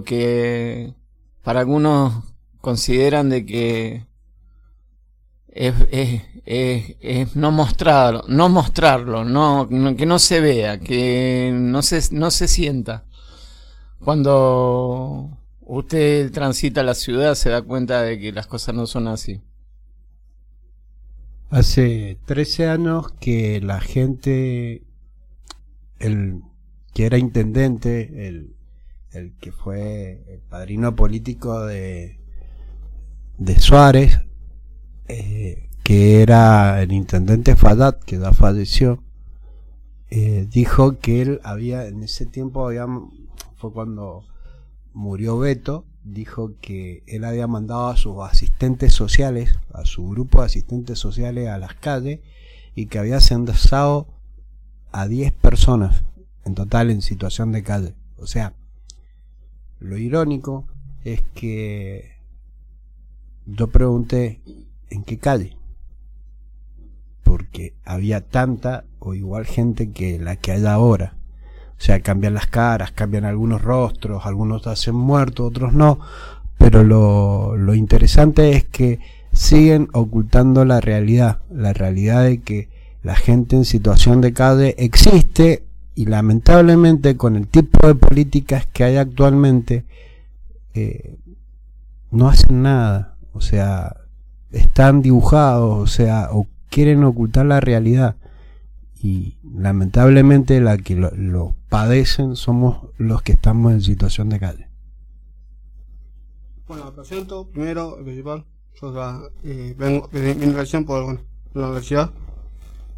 que 0.04 0.94
para 1.42 1.61
algunos 1.61 2.24
consideran 2.61 3.28
de 3.28 3.46
que 3.46 4.06
es, 5.48 5.74
es, 6.44 7.37
no 7.37 7.52
mostrarlo, 7.52 8.24
no 8.26 8.48
mostrarlo, 8.48 9.24
no, 9.24 9.68
que 9.96 10.06
no 10.06 10.18
se 10.18 10.40
vea, 10.40 10.80
que 10.80 11.52
no 11.54 11.82
se, 11.82 12.02
no 12.12 12.32
se 12.32 12.48
sienta. 12.48 13.04
Cuando 14.00 15.38
usted 15.61 16.32
transita 16.32 16.82
la 16.82 16.94
ciudad 16.94 17.37
se 17.37 17.50
da 17.50 17.62
cuenta 17.62 18.02
de 18.02 18.18
que 18.18 18.32
las 18.32 18.48
cosas 18.48 18.74
no 18.74 18.87
son 18.87 19.06
así. 19.06 19.40
Hace 21.52 22.18
13 22.24 22.66
años 22.68 23.12
que 23.20 23.60
la 23.60 23.78
gente, 23.78 24.86
el 25.98 26.40
que 26.94 27.04
era 27.04 27.18
intendente, 27.18 28.26
el, 28.26 28.56
que 29.38 29.52
fue 29.52 30.24
el 30.28 30.40
padrino 30.40 30.96
político 30.96 31.66
de, 31.66 32.18
de 33.36 33.60
Suárez, 33.60 34.18
eh, 35.08 35.68
que 35.84 36.22
era 36.22 36.80
el 36.80 36.90
intendente 36.90 37.54
Fadat, 37.54 38.02
que 38.02 38.18
ya 38.18 38.32
falleció, 38.32 39.04
eh, 40.08 40.46
dijo 40.50 41.00
que 41.00 41.20
él 41.20 41.40
había, 41.44 41.86
en 41.86 42.02
ese 42.02 42.24
tiempo 42.24 42.66
había, 42.66 42.86
fue 43.56 43.74
cuando 43.74 44.24
murió 44.94 45.36
Beto, 45.38 45.84
dijo 46.04 46.54
que 46.60 47.02
él 47.06 47.24
había 47.24 47.46
mandado 47.46 47.88
a 47.88 47.96
sus 47.96 48.18
asistentes 48.22 48.92
sociales, 48.92 49.58
a 49.72 49.84
su 49.84 50.08
grupo 50.08 50.40
de 50.40 50.46
asistentes 50.46 50.98
sociales 50.98 51.48
a 51.48 51.58
las 51.58 51.74
calles, 51.74 52.20
y 52.74 52.86
que 52.86 52.98
había 52.98 53.20
censado 53.20 54.06
a 54.90 55.06
10 55.06 55.32
personas 55.32 56.04
en 56.44 56.54
total 56.54 56.90
en 56.90 57.02
situación 57.02 57.52
de 57.52 57.62
calle. 57.62 57.94
O 58.18 58.26
sea, 58.26 58.54
lo 59.78 59.96
irónico 59.98 60.66
es 61.04 61.22
que 61.34 62.12
yo 63.46 63.68
pregunté 63.68 64.40
en 64.90 65.02
qué 65.04 65.18
calle, 65.18 65.56
porque 67.24 67.74
había 67.84 68.20
tanta 68.20 68.84
o 68.98 69.14
igual 69.14 69.46
gente 69.46 69.90
que 69.90 70.18
la 70.18 70.36
que 70.36 70.53
hay 70.53 70.64
ahora. 70.66 71.16
O 71.83 71.85
sea, 71.85 71.99
cambian 71.99 72.35
las 72.35 72.47
caras, 72.47 72.93
cambian 72.93 73.24
algunos 73.24 73.61
rostros, 73.61 74.24
algunos 74.24 74.68
hacen 74.68 74.95
muertos, 74.95 75.49
otros 75.49 75.72
no, 75.72 75.99
pero 76.57 76.85
lo, 76.85 77.57
lo 77.57 77.74
interesante 77.74 78.53
es 78.53 78.62
que 78.62 79.01
siguen 79.33 79.89
ocultando 79.93 80.64
la 80.64 80.80
realidad, 80.80 81.41
la 81.51 81.72
realidad 81.72 82.22
de 82.22 82.41
que 82.41 82.68
la 83.03 83.16
gente 83.16 83.57
en 83.57 83.64
situación 83.64 84.20
de 84.20 84.33
calle 84.33 84.76
existe 84.78 85.64
y 85.97 86.07
lamentablemente 86.07 87.16
con 87.16 87.35
el 87.35 87.49
tipo 87.49 87.85
de 87.85 87.97
políticas 87.97 88.64
que 88.72 88.85
hay 88.85 88.97
actualmente 88.97 89.85
eh, 90.74 91.16
no 92.12 92.28
hacen 92.28 92.62
nada 92.62 93.16
o 93.33 93.41
sea 93.41 93.97
están 94.53 95.03
dibujados 95.03 95.83
o 95.83 95.87
sea 95.89 96.28
o 96.30 96.47
quieren 96.70 97.03
ocultar 97.03 97.45
la 97.45 97.59
realidad 97.59 98.14
y 99.03 99.36
lamentablemente 99.42 100.61
la 100.61 100.78
que 100.78 100.94
lo, 100.96 101.55
padecen 101.68 102.36
somos 102.36 102.86
los 102.98 103.22
que 103.22 103.32
estamos 103.32 103.72
en 103.72 103.82
situación 103.82 104.28
de 104.28 104.40
calle 104.40 104.68
bueno 106.66 106.84
me 106.86 106.92
presento 106.92 107.48
primero 107.48 107.98
el 107.98 108.05
principal 108.05 108.44
yo 108.80 109.30
eh, 109.44 109.74
vengo 109.78 110.09
mi 110.12 110.20
universidad 110.20 110.84
por 110.84 111.05
bueno, 111.05 111.20
la 111.55 111.66
universidad 111.66 112.11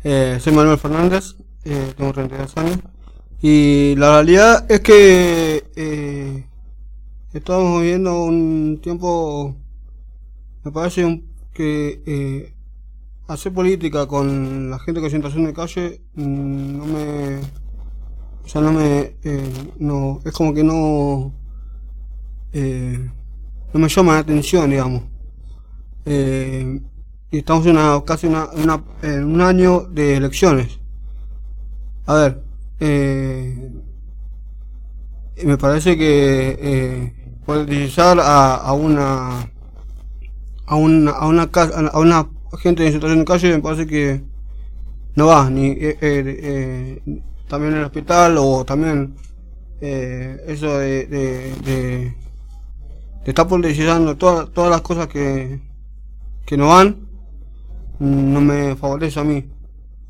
eh, 0.02 0.38
soy 0.40 0.52
Manuel 0.52 0.78
Fernández 0.78 1.36
eh, 1.64 1.94
tengo 1.96 2.12
32 2.12 2.56
años. 2.58 2.78
Y 3.40 3.94
la 3.96 4.10
realidad 4.12 4.70
es 4.70 4.80
que 4.80 5.64
eh, 5.76 6.46
estamos 7.32 7.80
viviendo 7.80 8.22
un 8.22 8.80
tiempo, 8.82 9.56
me 10.62 10.70
parece 10.70 11.22
que 11.52 12.02
eh, 12.06 12.53
hacer 13.26 13.52
política 13.52 14.06
con 14.06 14.70
la 14.70 14.78
gente 14.78 15.00
que 15.00 15.06
en 15.06 15.12
situación 15.12 15.44
de 15.44 15.52
calle 15.52 16.02
mm, 16.14 16.78
no 16.78 16.86
me, 16.86 17.38
o 18.44 18.48
sea, 18.48 18.60
no 18.60 18.72
me, 18.72 19.16
eh, 19.22 19.72
no, 19.78 20.20
es 20.24 20.32
como 20.32 20.52
que 20.52 20.62
no, 20.62 21.32
eh, 22.52 23.10
no 23.72 23.80
me 23.80 23.88
llama 23.88 24.14
la 24.14 24.18
atención, 24.20 24.70
digamos. 24.70 25.02
Eh, 26.04 26.80
y 27.30 27.38
estamos 27.38 27.66
en 27.66 27.72
una, 27.72 28.02
casi 28.04 28.26
una, 28.26 28.46
una, 28.50 28.84
en 29.02 29.24
un 29.24 29.40
año 29.40 29.80
de 29.80 30.16
elecciones. 30.16 30.78
A 32.06 32.14
ver, 32.14 32.44
eh, 32.80 33.70
me 35.44 35.58
parece 35.58 35.96
que 35.96 36.58
eh, 36.60 37.14
utilizar 37.46 38.20
a, 38.20 38.56
a 38.56 38.72
una 38.72 39.50
a 40.66 40.76
una 40.76 41.10
a 41.10 41.26
una 41.26 41.50
a 41.92 41.98
una 41.98 42.28
gente 42.58 42.86
en 42.86 42.92
situación 42.92 43.20
de 43.20 43.24
calle 43.24 43.52
me 43.52 43.62
parece 43.62 43.86
que 43.86 44.22
no 45.16 45.26
va 45.26 45.48
ni 45.50 45.68
eh, 45.68 45.98
eh, 46.00 47.00
eh 47.10 47.22
también 47.48 47.74
el 47.74 47.84
hospital 47.84 48.36
o 48.38 48.64
también 48.64 49.14
eh, 49.80 50.42
eso 50.46 50.78
de, 50.78 51.06
de, 51.06 51.54
de, 51.64 52.16
está 53.24 53.46
politizando 53.46 54.16
todas 54.16 54.50
todas 54.50 54.70
las 54.70 54.80
cosas 54.80 55.08
que, 55.08 55.60
que 56.46 56.56
no 56.56 56.68
van, 56.68 57.06
no 57.98 58.40
me 58.40 58.76
favorece 58.76 59.20
a 59.20 59.24
mí. 59.24 59.44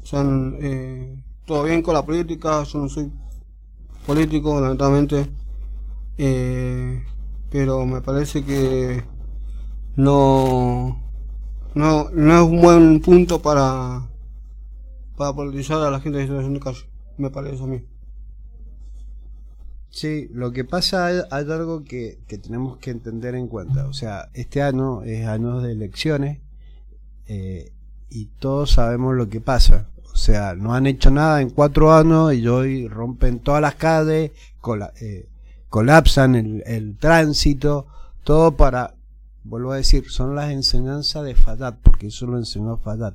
O 0.03 0.07
sea, 0.07 0.23
eh, 0.61 1.17
todo 1.45 1.65
bien 1.65 1.83
con 1.83 1.95
la 1.95 2.05
política, 2.05 2.63
yo 2.65 2.79
no 2.79 2.89
soy 2.89 3.11
político, 4.07 4.61
lamentablemente, 4.61 5.29
pero 7.51 7.85
me 7.87 8.01
parece 8.01 8.45
que 8.45 9.03
no, 9.97 11.04
no, 11.75 12.11
no 12.11 12.35
es 12.35 12.51
un 12.51 12.61
buen 12.61 13.01
punto 13.01 13.41
para, 13.41 14.03
para 15.17 15.33
politizar 15.33 15.81
a 15.83 15.91
la 15.91 16.01
gente 16.01 16.19
de 16.19 16.25
situación 16.25 16.55
de 16.55 16.61
calle, 16.61 16.85
me 17.19 17.31
parece 17.31 17.63
a 17.63 17.67
mí. 17.67 17.85
Sí, 19.91 20.29
lo 20.33 20.51
que 20.51 20.65
pasa 20.65 21.07
hay, 21.07 21.21
algo 21.31 21.85
que, 21.85 22.19
que 22.27 22.37
tenemos 22.37 22.79
que 22.79 22.91
entender 22.91 23.37
en 23.37 23.47
cuenta. 23.47 23.87
O 23.87 23.93
sea, 23.93 24.29
este 24.35 24.61
año 24.61 25.03
es 25.05 25.25
año 25.27 25.61
de 25.61 25.71
elecciones 25.71 26.41
eh, 27.27 27.71
y 28.11 28.27
todos 28.41 28.73
sabemos 28.73 29.15
lo 29.15 29.29
que 29.29 29.41
pasa. 29.41 29.89
O 30.13 30.17
sea, 30.17 30.55
no 30.57 30.75
han 30.75 30.87
hecho 30.87 31.11
nada 31.13 31.41
en 31.43 31.51
cuatro 31.51 31.93
años 31.95 32.35
y 32.35 32.47
hoy 32.49 32.89
rompen 32.89 33.39
todas 33.39 33.61
las 33.61 33.77
calles, 33.77 34.33
cola- 34.61 34.93
eh, 35.01 35.29
colapsan 35.69 36.35
el, 36.35 36.63
el 36.67 36.97
tránsito, 36.97 37.87
todo 38.25 38.57
para, 38.57 38.94
vuelvo 39.45 39.73
a 39.73 39.77
decir, 39.77 40.11
son 40.11 40.35
las 40.35 40.51
enseñanzas 40.51 41.25
de 41.25 41.35
Fadat, 41.35 41.79
porque 41.83 42.09
eso 42.09 42.27
lo 42.27 42.39
enseñó 42.39 42.79
Fadat, 42.79 43.15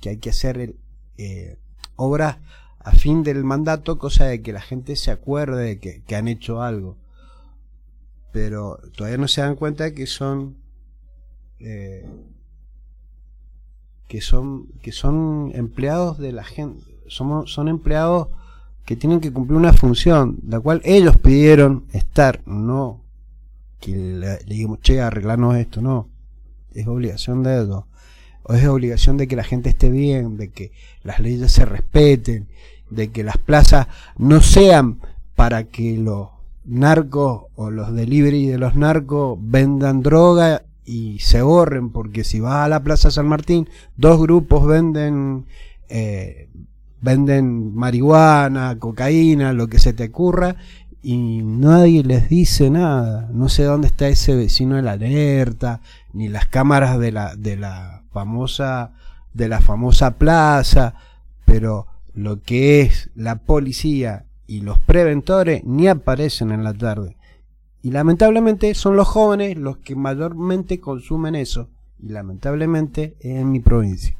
que 0.00 0.10
hay 0.10 0.18
que 0.18 0.30
hacer 0.30 0.58
el, 0.58 0.76
eh, 1.16 1.58
obras 1.96 2.38
a 2.78 2.92
fin 2.92 3.22
del 3.22 3.44
mandato, 3.44 3.98
cosa 3.98 4.26
de 4.26 4.42
que 4.42 4.52
la 4.52 4.60
gente 4.60 4.96
se 4.96 5.10
acuerde 5.10 5.76
de 5.76 6.02
que, 6.04 6.16
han 6.16 6.28
hecho 6.28 6.62
algo. 6.62 6.96
Pero 8.32 8.78
todavía 8.96 9.18
no 9.18 9.28
se 9.28 9.40
dan 9.40 9.56
cuenta 9.56 9.84
de 9.84 9.94
que 9.94 10.06
son 10.06 10.56
eh, 11.60 12.06
que 14.08 14.20
son 14.20 14.66
que 14.82 14.90
son 14.90 15.52
empleados 15.54 16.18
de 16.18 16.32
la 16.32 16.42
gente, 16.42 16.82
somos 17.06 17.52
son 17.52 17.68
empleados 17.68 18.28
que 18.84 18.96
tienen 18.96 19.20
que 19.20 19.32
cumplir 19.32 19.56
una 19.56 19.72
función, 19.72 20.38
la 20.48 20.58
cual 20.58 20.80
ellos 20.84 21.16
pidieron 21.18 21.84
estar, 21.92 22.42
no 22.46 23.01
que 23.82 23.96
le, 23.96 24.38
digamos, 24.46 24.80
che, 24.80 25.00
arreglarnos 25.00 25.56
esto, 25.56 25.82
no. 25.82 26.08
Es 26.72 26.86
obligación 26.86 27.42
de 27.42 27.60
ellos. 27.60 27.84
O 28.44 28.54
es 28.54 28.66
obligación 28.66 29.16
de 29.16 29.28
que 29.28 29.36
la 29.36 29.44
gente 29.44 29.68
esté 29.68 29.90
bien, 29.90 30.36
de 30.36 30.50
que 30.50 30.72
las 31.02 31.20
leyes 31.20 31.52
se 31.52 31.64
respeten, 31.64 32.46
de 32.90 33.10
que 33.10 33.24
las 33.24 33.36
plazas 33.36 33.88
no 34.16 34.40
sean 34.40 35.00
para 35.34 35.64
que 35.64 35.98
los 35.98 36.28
narcos 36.64 37.44
o 37.56 37.70
los 37.70 37.92
delivery 37.92 38.46
de 38.46 38.58
los 38.58 38.76
narcos 38.76 39.38
vendan 39.40 40.02
droga 40.02 40.62
y 40.84 41.18
se 41.18 41.42
borren, 41.42 41.90
porque 41.90 42.24
si 42.24 42.40
vas 42.40 42.64
a 42.64 42.68
la 42.68 42.82
Plaza 42.82 43.10
San 43.10 43.26
Martín, 43.26 43.68
dos 43.96 44.20
grupos 44.20 44.66
venden 44.66 45.46
eh, 45.88 46.48
venden 47.02 47.74
marihuana, 47.74 48.78
cocaína, 48.78 49.52
lo 49.52 49.66
que 49.66 49.80
se 49.80 49.92
te 49.92 50.04
ocurra, 50.04 50.56
y 51.02 51.42
nadie 51.42 52.04
les 52.04 52.28
dice 52.28 52.70
nada. 52.70 53.28
No 53.32 53.48
sé 53.48 53.64
dónde 53.64 53.88
está 53.88 54.08
ese 54.08 54.36
vecino 54.36 54.76
de 54.76 54.82
la 54.82 54.92
alerta, 54.92 55.80
ni 56.12 56.28
las 56.28 56.46
cámaras 56.46 56.98
de 56.98 57.12
la, 57.12 57.34
de 57.34 57.56
la 57.56 58.04
famosa, 58.12 58.92
de 59.34 59.48
la 59.48 59.60
famosa 59.60 60.16
plaza, 60.16 60.94
pero 61.44 61.86
lo 62.14 62.42
que 62.42 62.82
es 62.82 63.10
la 63.14 63.36
policía 63.36 64.26
y 64.46 64.60
los 64.60 64.78
preventores 64.78 65.64
ni 65.64 65.88
aparecen 65.88 66.52
en 66.52 66.62
la 66.62 66.74
tarde. 66.74 67.16
Y 67.82 67.90
lamentablemente 67.90 68.72
son 68.74 68.96
los 68.96 69.08
jóvenes 69.08 69.56
los 69.56 69.78
que 69.78 69.96
mayormente 69.96 70.78
consumen 70.78 71.34
eso. 71.34 71.68
Y 71.98 72.10
lamentablemente 72.10 73.16
es 73.20 73.40
en 73.40 73.50
mi 73.50 73.60
provincia. 73.60 74.16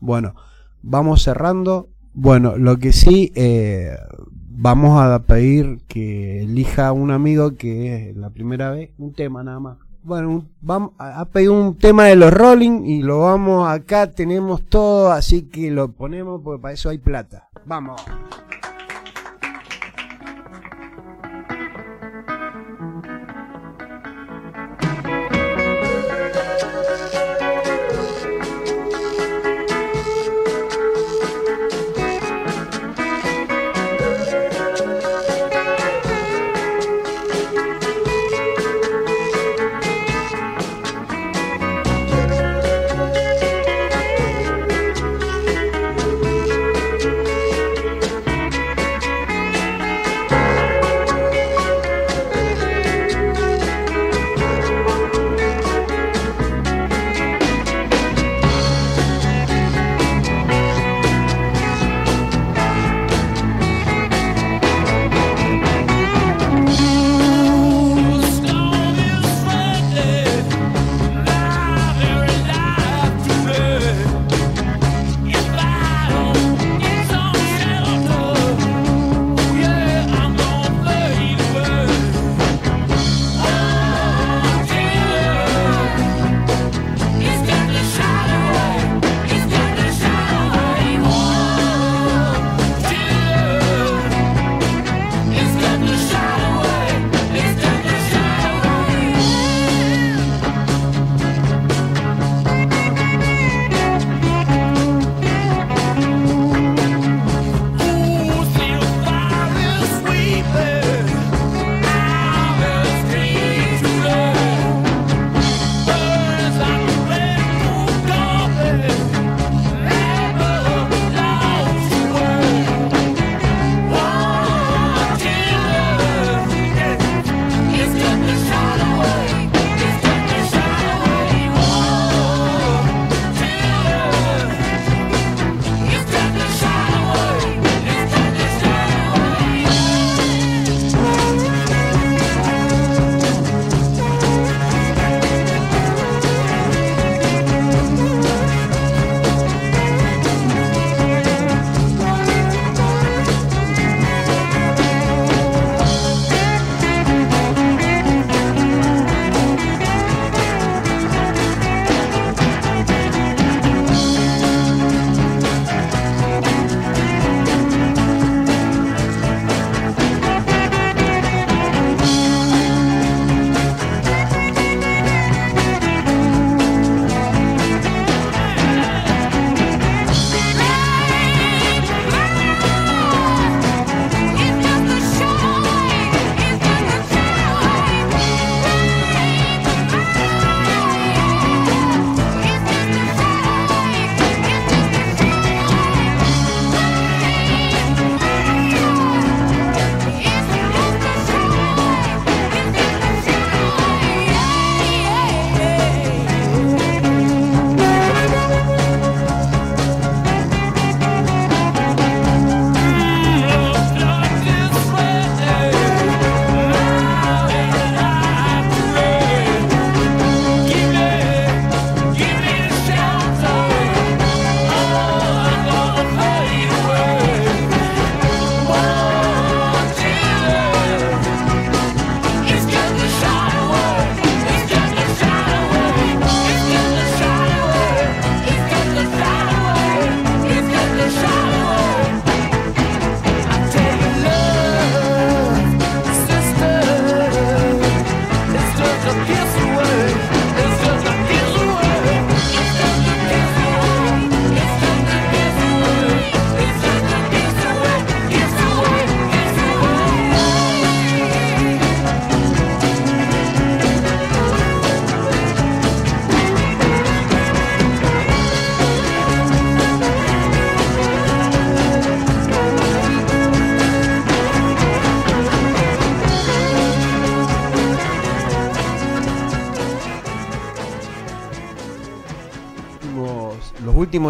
Bueno, 0.00 0.34
vamos 0.82 1.22
cerrando. 1.22 1.88
Bueno, 2.14 2.56
lo 2.56 2.78
que 2.78 2.92
sí, 2.92 3.32
eh, 3.36 3.96
vamos 4.56 5.00
a 5.02 5.18
pedir 5.20 5.80
que 5.88 6.42
elija 6.42 6.92
un 6.92 7.10
amigo 7.10 7.56
que 7.56 8.10
es 8.10 8.16
la 8.16 8.30
primera 8.30 8.70
vez, 8.70 8.90
un 8.98 9.12
tema 9.12 9.42
nada 9.42 9.60
más. 9.60 9.78
Bueno, 10.02 10.44
vamos 10.60 10.92
a 10.98 11.24
pedir 11.24 11.50
un 11.50 11.76
tema 11.76 12.04
de 12.04 12.16
los 12.16 12.32
Rolling 12.32 12.84
y 12.84 13.02
lo 13.02 13.20
vamos 13.20 13.68
acá, 13.68 14.10
tenemos 14.10 14.62
todo, 14.66 15.10
así 15.10 15.42
que 15.42 15.70
lo 15.70 15.92
ponemos 15.92 16.42
porque 16.42 16.60
para 16.60 16.74
eso 16.74 16.90
hay 16.90 16.98
plata. 16.98 17.48
Vamos. 17.64 18.02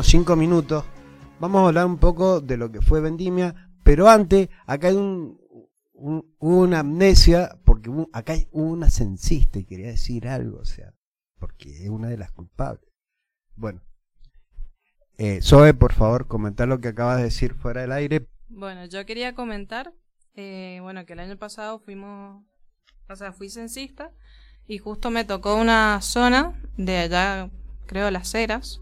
Cinco 0.02 0.36
minutos, 0.36 0.84
vamos 1.40 1.62
a 1.62 1.68
hablar 1.68 1.86
un 1.86 1.98
poco 1.98 2.40
de 2.40 2.56
lo 2.56 2.70
que 2.72 2.80
fue 2.80 3.00
Vendimia, 3.00 3.70
pero 3.82 4.08
antes, 4.08 4.48
acá 4.66 4.88
hay 4.88 4.96
un, 4.96 5.38
un- 5.92 6.34
una 6.38 6.80
amnesia, 6.80 7.58
porque 7.64 7.90
acá 8.12 8.32
hay 8.34 8.48
una 8.52 8.90
censista 8.90 9.58
y 9.58 9.64
quería 9.64 9.88
decir 9.88 10.26
algo, 10.28 10.58
o 10.58 10.64
sea, 10.64 10.92
porque 11.38 11.84
es 11.84 11.88
una 11.90 12.08
de 12.08 12.16
las 12.18 12.32
culpables. 12.32 12.88
Bueno, 13.56 13.80
eh, 15.18 15.40
Zoe, 15.42 15.74
por 15.74 15.92
favor, 15.92 16.26
comentar 16.26 16.66
lo 16.68 16.80
que 16.80 16.88
acabas 16.88 17.18
de 17.18 17.24
decir 17.24 17.54
fuera 17.54 17.82
del 17.82 17.92
aire. 17.92 18.26
Bueno, 18.48 18.84
yo 18.86 19.04
quería 19.06 19.34
comentar, 19.34 19.92
eh, 20.34 20.78
bueno, 20.82 21.04
que 21.06 21.12
el 21.12 21.20
año 21.20 21.36
pasado 21.36 21.78
fuimos, 21.78 22.42
o 23.08 23.16
sea, 23.16 23.32
fui 23.32 23.48
censista 23.48 24.10
y 24.66 24.78
justo 24.78 25.10
me 25.10 25.24
tocó 25.24 25.56
una 25.56 26.00
zona 26.00 26.60
de 26.76 26.96
allá, 26.98 27.50
creo, 27.86 28.10
Las 28.10 28.34
Heras, 28.34 28.80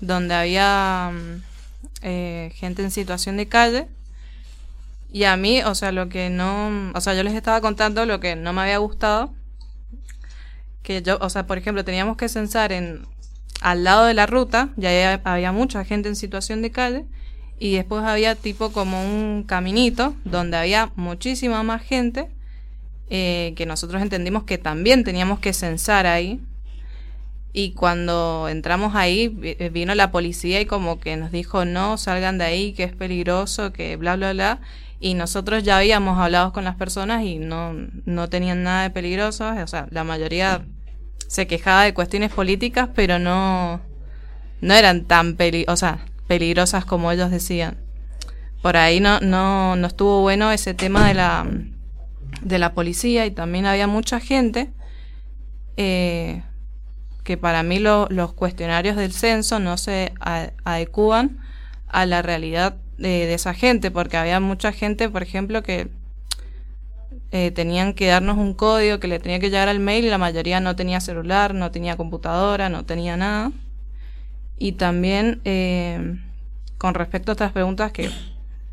donde 0.00 0.34
había 0.34 1.10
mm, 1.12 1.42
eh, 2.02 2.52
gente 2.54 2.82
en 2.82 2.90
situación 2.90 3.36
de 3.36 3.48
calle 3.48 3.88
y 5.12 5.24
a 5.24 5.36
mí, 5.36 5.62
o 5.62 5.74
sea, 5.74 5.92
lo 5.92 6.08
que 6.08 6.30
no, 6.30 6.92
o 6.94 7.00
sea, 7.00 7.14
yo 7.14 7.22
les 7.22 7.34
estaba 7.34 7.60
contando 7.60 8.06
lo 8.06 8.20
que 8.20 8.36
no 8.36 8.52
me 8.52 8.62
había 8.62 8.78
gustado, 8.78 9.34
que 10.82 11.02
yo, 11.02 11.18
o 11.20 11.28
sea, 11.30 11.46
por 11.46 11.58
ejemplo, 11.58 11.84
teníamos 11.84 12.16
que 12.16 12.28
censar 12.28 12.72
en 12.72 13.06
al 13.60 13.84
lado 13.84 14.06
de 14.06 14.14
la 14.14 14.26
ruta, 14.26 14.70
ya 14.76 15.20
había, 15.24 15.52
mucha 15.52 15.84
gente 15.84 16.08
en 16.08 16.16
situación 16.16 16.62
de 16.62 16.70
calle 16.70 17.04
y 17.58 17.74
después 17.74 18.04
había 18.04 18.34
tipo 18.34 18.72
como 18.72 19.04
un 19.04 19.44
caminito 19.44 20.14
donde 20.24 20.56
había 20.56 20.92
muchísima 20.96 21.62
más 21.62 21.82
gente 21.82 22.28
eh, 23.10 23.52
que 23.56 23.66
nosotros 23.66 24.00
entendimos 24.00 24.44
que 24.44 24.56
también 24.56 25.04
teníamos 25.04 25.40
que 25.40 25.52
censar 25.52 26.06
ahí. 26.06 26.40
Y 27.52 27.72
cuando 27.72 28.48
entramos 28.48 28.94
ahí, 28.94 29.36
eh, 29.42 29.70
vino 29.70 29.94
la 29.94 30.12
policía 30.12 30.60
y 30.60 30.66
como 30.66 31.00
que 31.00 31.16
nos 31.16 31.32
dijo, 31.32 31.64
no, 31.64 31.98
salgan 31.98 32.38
de 32.38 32.44
ahí, 32.44 32.72
que 32.72 32.84
es 32.84 32.94
peligroso, 32.94 33.72
que 33.72 33.96
bla, 33.96 34.16
bla, 34.16 34.32
bla. 34.32 34.60
Y 35.00 35.14
nosotros 35.14 35.62
ya 35.64 35.78
habíamos 35.78 36.18
hablado 36.18 36.52
con 36.52 36.64
las 36.64 36.76
personas 36.76 37.24
y 37.24 37.38
no, 37.38 37.72
no 38.04 38.28
tenían 38.28 38.62
nada 38.62 38.84
de 38.84 38.90
peligroso. 38.90 39.50
O 39.50 39.66
sea, 39.66 39.88
la 39.90 40.04
mayoría 40.04 40.64
se 41.26 41.46
quejaba 41.46 41.84
de 41.84 41.94
cuestiones 41.94 42.32
políticas, 42.32 42.90
pero 42.94 43.18
no, 43.18 43.80
no 44.60 44.74
eran 44.74 45.04
tan 45.04 45.36
peli 45.36 45.64
o 45.68 45.76
sea, 45.76 46.04
peligrosas 46.28 46.84
como 46.84 47.10
ellos 47.10 47.30
decían. 47.30 47.78
Por 48.62 48.76
ahí 48.76 49.00
no, 49.00 49.20
no, 49.20 49.74
no 49.74 49.86
estuvo 49.86 50.20
bueno 50.20 50.52
ese 50.52 50.74
tema 50.74 51.08
de 51.08 51.14
la, 51.14 51.46
de 52.42 52.58
la 52.58 52.74
policía 52.74 53.26
y 53.26 53.30
también 53.30 53.66
había 53.66 53.86
mucha 53.86 54.20
gente 54.20 54.70
eh, 55.76 56.42
que 57.30 57.36
para 57.36 57.62
mí 57.62 57.78
lo- 57.78 58.08
los 58.10 58.32
cuestionarios 58.32 58.96
del 58.96 59.12
censo 59.12 59.60
no 59.60 59.76
se 59.76 60.12
adecúan 60.64 61.38
a 61.86 62.04
la 62.04 62.22
realidad 62.22 62.74
de, 62.98 63.24
de 63.26 63.34
esa 63.34 63.54
gente, 63.54 63.92
porque 63.92 64.16
había 64.16 64.40
mucha 64.40 64.72
gente, 64.72 65.08
por 65.08 65.22
ejemplo, 65.22 65.62
que 65.62 65.86
eh, 67.30 67.52
tenían 67.52 67.94
que 67.94 68.08
darnos 68.08 68.36
un 68.36 68.52
código 68.52 68.98
que 68.98 69.06
le 69.06 69.20
tenía 69.20 69.38
que 69.38 69.48
llegar 69.48 69.68
al 69.68 69.78
mail 69.78 70.04
y 70.06 70.08
la 70.10 70.18
mayoría 70.18 70.58
no 70.58 70.74
tenía 70.74 71.00
celular, 71.00 71.54
no 71.54 71.70
tenía 71.70 71.96
computadora, 71.96 72.68
no 72.68 72.84
tenía 72.84 73.16
nada. 73.16 73.52
Y 74.58 74.72
también 74.72 75.40
eh, 75.44 76.18
con 76.78 76.94
respecto 76.94 77.30
a 77.30 77.34
otras 77.34 77.52
preguntas 77.52 77.92
que 77.92 78.10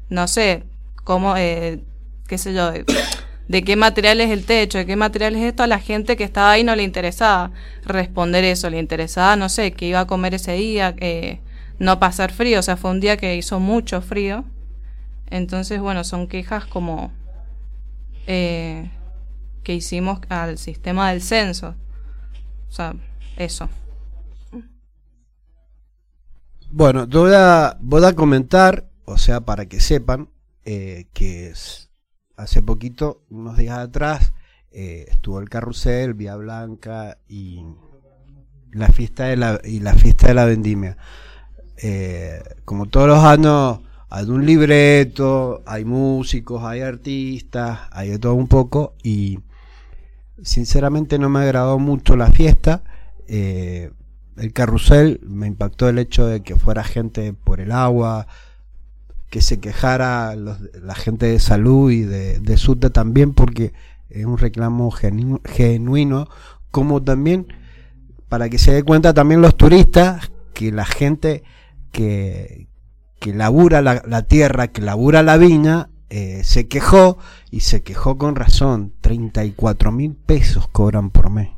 no 0.09 0.27
sé 0.27 0.63
cómo, 1.03 1.37
eh, 1.37 1.83
qué 2.27 2.39
sé 2.39 2.55
yo, 2.55 2.71
de, 3.47 3.63
qué 3.63 3.75
material 3.75 4.21
es 4.21 4.29
el 4.31 4.45
techo, 4.45 4.77
de 4.77 4.85
qué 4.85 4.95
material 4.95 5.35
es 5.35 5.43
esto, 5.43 5.63
a 5.63 5.67
la 5.67 5.79
gente 5.79 6.17
que 6.17 6.23
estaba 6.23 6.51
ahí 6.51 6.63
no 6.63 6.75
le 6.75 6.83
interesaba 6.83 7.51
responder 7.85 8.43
eso, 8.43 8.69
le 8.69 8.79
interesaba, 8.79 9.35
no 9.35 9.49
sé, 9.49 9.71
qué 9.73 9.87
iba 9.87 10.01
a 10.01 10.07
comer 10.07 10.33
ese 10.35 10.53
día, 10.53 10.95
eh, 10.99 11.39
no 11.79 11.99
pasar 11.99 12.31
frío, 12.31 12.59
o 12.59 12.63
sea, 12.63 12.77
fue 12.77 12.91
un 12.91 12.99
día 12.99 13.17
que 13.17 13.35
hizo 13.35 13.59
mucho 13.59 14.01
frío. 14.01 14.45
Entonces, 15.29 15.79
bueno, 15.81 16.03
son 16.03 16.27
quejas 16.27 16.65
como 16.65 17.11
eh, 18.27 18.89
que 19.63 19.75
hicimos 19.75 20.19
al 20.29 20.57
sistema 20.57 21.11
del 21.11 21.21
censo. 21.21 21.75
O 22.69 22.73
sea, 22.73 22.95
eso. 23.37 23.69
Bueno, 26.69 27.07
voy 27.07 27.31
a, 27.33 27.69
a 28.07 28.13
comentar, 28.15 28.89
o 29.05 29.17
sea, 29.17 29.41
para 29.41 29.65
que 29.67 29.79
sepan, 29.79 30.29
eh, 30.65 31.07
que 31.13 31.47
es- 31.49 31.86
hace 32.37 32.61
poquito, 32.61 33.23
unos 33.29 33.57
días 33.57 33.77
atrás, 33.79 34.33
eh, 34.71 35.07
estuvo 35.09 35.39
el 35.39 35.49
carrusel, 35.49 36.13
Vía 36.13 36.35
Blanca 36.35 37.17
y 37.27 37.65
la 38.71 38.87
fiesta 38.89 39.25
de 39.25 39.37
la, 39.37 39.59
y 39.63 39.79
la 39.79 39.95
fiesta 39.95 40.27
de 40.27 40.33
la 40.35 40.45
vendimia. 40.45 40.97
Eh, 41.81 42.41
como 42.63 42.85
todos 42.85 43.07
los 43.07 43.23
años, 43.23 43.79
hay 44.09 44.25
un 44.25 44.45
libreto, 44.45 45.63
hay 45.65 45.83
músicos, 45.83 46.63
hay 46.63 46.81
artistas, 46.81 47.79
hay 47.91 48.09
de 48.09 48.19
todo 48.19 48.35
un 48.35 48.47
poco 48.47 48.93
y 49.03 49.39
sinceramente 50.41 51.17
no 51.19 51.29
me 51.29 51.39
agradó 51.39 51.79
mucho 51.79 52.15
la 52.15 52.31
fiesta. 52.31 52.83
Eh, 53.27 53.91
el 54.37 54.53
carrusel 54.53 55.19
me 55.23 55.47
impactó 55.47 55.89
el 55.89 55.97
hecho 55.97 56.27
de 56.27 56.43
que 56.43 56.55
fuera 56.55 56.83
gente 56.83 57.33
por 57.33 57.59
el 57.59 57.71
agua, 57.71 58.27
que 59.29 59.41
se 59.41 59.59
quejara 59.59 60.35
los- 60.35 60.59
la 60.81 60.95
gente 60.95 61.25
de 61.27 61.39
salud 61.39 61.91
y 61.91 62.01
de, 62.03 62.39
de 62.39 62.89
también, 62.89 63.33
porque 63.33 63.73
es 64.09 64.25
un 64.25 64.37
reclamo 64.37 64.91
genu- 64.91 65.41
genuino, 65.45 66.27
como 66.71 67.01
también 67.03 67.47
para 68.29 68.49
que 68.49 68.57
se 68.57 68.71
dé 68.73 68.83
cuenta 68.83 69.13
también 69.13 69.41
los 69.41 69.55
turistas 69.55 70.31
que 70.53 70.71
la 70.71 70.85
gente 70.85 71.43
que, 71.91 72.67
que 73.19 73.33
labura 73.33 73.81
la, 73.81 74.01
la 74.05 74.23
tierra, 74.23 74.67
que 74.67 74.81
labura 74.81 75.23
la 75.23 75.37
viña, 75.37 75.89
eh, 76.09 76.41
se 76.43 76.67
quejó 76.67 77.17
y 77.51 77.61
se 77.61 77.81
quejó 77.83 78.17
con 78.17 78.35
razón. 78.35 78.93
34 79.01 79.91
mil 79.91 80.13
pesos 80.15 80.67
cobran 80.69 81.09
por 81.09 81.29
mes. 81.29 81.49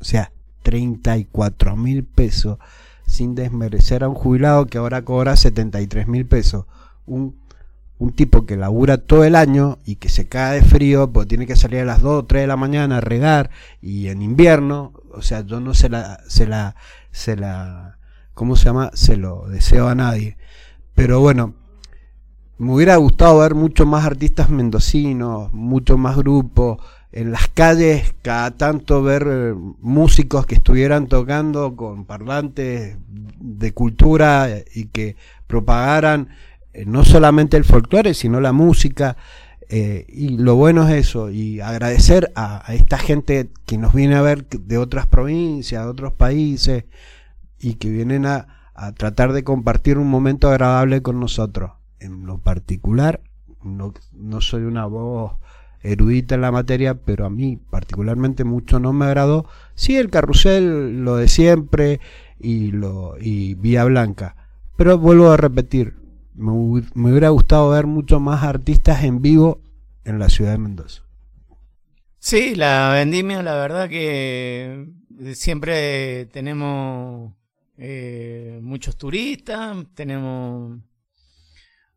O 0.00 0.04
sea, 0.04 0.32
34 0.62 1.76
mil 1.76 2.04
pesos 2.04 2.58
sin 3.06 3.34
desmerecer 3.34 4.02
a 4.02 4.08
un 4.08 4.14
jubilado 4.14 4.66
que 4.66 4.78
ahora 4.78 5.02
cobra 5.04 5.36
73 5.36 6.06
mil 6.08 6.26
pesos. 6.26 6.66
Un, 7.06 7.36
un 7.98 8.12
tipo 8.12 8.44
que 8.46 8.56
labura 8.56 8.98
todo 8.98 9.24
el 9.24 9.36
año 9.36 9.78
y 9.84 9.96
que 9.96 10.08
se 10.08 10.28
cae 10.28 10.60
de 10.60 10.66
frío, 10.66 11.12
pues 11.12 11.28
tiene 11.28 11.46
que 11.46 11.56
salir 11.56 11.80
a 11.80 11.84
las 11.84 12.02
2 12.02 12.22
o 12.22 12.24
3 12.26 12.42
de 12.42 12.46
la 12.46 12.56
mañana 12.56 12.98
a 12.98 13.00
regar 13.00 13.50
y 13.80 14.08
en 14.08 14.22
invierno, 14.22 14.92
o 15.12 15.22
sea, 15.22 15.42
yo 15.42 15.60
no 15.60 15.74
se 15.74 15.88
la, 15.88 16.20
se 16.28 16.46
la, 16.46 16.76
se 17.12 17.36
la, 17.36 17.98
¿cómo 18.34 18.56
se 18.56 18.66
llama? 18.66 18.90
Se 18.94 19.16
lo 19.16 19.48
deseo 19.48 19.88
a 19.88 19.94
nadie. 19.94 20.36
Pero 20.94 21.20
bueno, 21.20 21.54
me 22.58 22.72
hubiera 22.72 22.96
gustado 22.96 23.38
ver 23.38 23.54
mucho 23.54 23.86
más 23.86 24.04
artistas 24.04 24.50
mendocinos, 24.50 25.52
mucho 25.52 25.98
más 25.98 26.16
grupos, 26.16 26.78
en 27.10 27.30
las 27.30 27.48
calles 27.48 28.14
cada 28.22 28.50
tanto 28.50 29.02
ver 29.02 29.26
eh, 29.28 29.54
músicos 29.80 30.46
que 30.46 30.56
estuvieran 30.56 31.06
tocando 31.06 31.76
con 31.76 32.06
parlantes 32.06 32.96
de 33.38 33.72
cultura 33.72 34.48
y 34.74 34.86
que 34.86 35.16
propagaran 35.46 36.28
no 36.86 37.04
solamente 37.04 37.56
el 37.56 37.64
folclore, 37.64 38.14
sino 38.14 38.40
la 38.40 38.52
música. 38.52 39.16
eh, 39.68 40.06
y 40.08 40.36
lo 40.36 40.56
bueno 40.56 40.86
es 40.88 40.94
eso, 40.94 41.30
y 41.30 41.60
agradecer 41.60 42.30
a, 42.34 42.68
a 42.70 42.74
esta 42.74 42.98
gente 42.98 43.50
que 43.66 43.78
nos 43.78 43.94
viene 43.94 44.14
a 44.14 44.22
ver 44.22 44.46
de 44.46 44.78
otras 44.78 45.06
provincias, 45.06 45.82
de 45.82 45.90
otros 45.90 46.12
países, 46.12 46.84
y 47.58 47.74
que 47.74 47.90
vienen 47.90 48.26
a, 48.26 48.70
a 48.74 48.92
tratar 48.92 49.32
de 49.32 49.44
compartir 49.44 49.98
un 49.98 50.08
momento 50.08 50.48
agradable 50.48 51.00
con 51.02 51.18
nosotros. 51.18 51.72
En 51.98 52.26
lo 52.26 52.38
particular, 52.38 53.20
no, 53.62 53.94
no 54.12 54.40
soy 54.40 54.62
una 54.62 54.84
voz 54.86 55.32
erudita 55.82 56.34
en 56.34 56.42
la 56.42 56.52
materia, 56.52 56.94
pero 56.94 57.24
a 57.24 57.30
mí 57.30 57.56
particularmente 57.56 58.44
mucho 58.44 58.78
no 58.80 58.92
me 58.92 59.06
agradó. 59.06 59.46
Sí, 59.74 59.96
el 59.96 60.10
carrusel, 60.10 61.04
lo 61.04 61.16
de 61.16 61.28
siempre 61.28 62.00
y 62.38 62.70
lo 62.72 63.16
y 63.18 63.54
Vía 63.54 63.84
Blanca. 63.84 64.36
Pero 64.76 64.98
vuelvo 64.98 65.30
a 65.30 65.36
repetir, 65.36 65.94
me, 66.34 66.52
hu- 66.52 66.90
me 66.94 67.10
hubiera 67.10 67.30
gustado 67.30 67.70
ver 67.70 67.86
mucho 67.86 68.20
más 68.20 68.42
artistas 68.44 69.04
en 69.04 69.22
vivo 69.22 69.60
en 70.04 70.18
la 70.18 70.28
ciudad 70.28 70.52
de 70.52 70.58
Mendoza. 70.58 71.02
Sí, 72.18 72.54
la 72.54 72.90
vendimia, 72.94 73.42
la 73.42 73.54
verdad 73.56 73.88
que 73.88 74.88
siempre 75.34 76.26
tenemos 76.26 77.32
eh, 77.76 78.58
muchos 78.62 78.96
turistas, 78.96 79.76
tenemos 79.94 80.78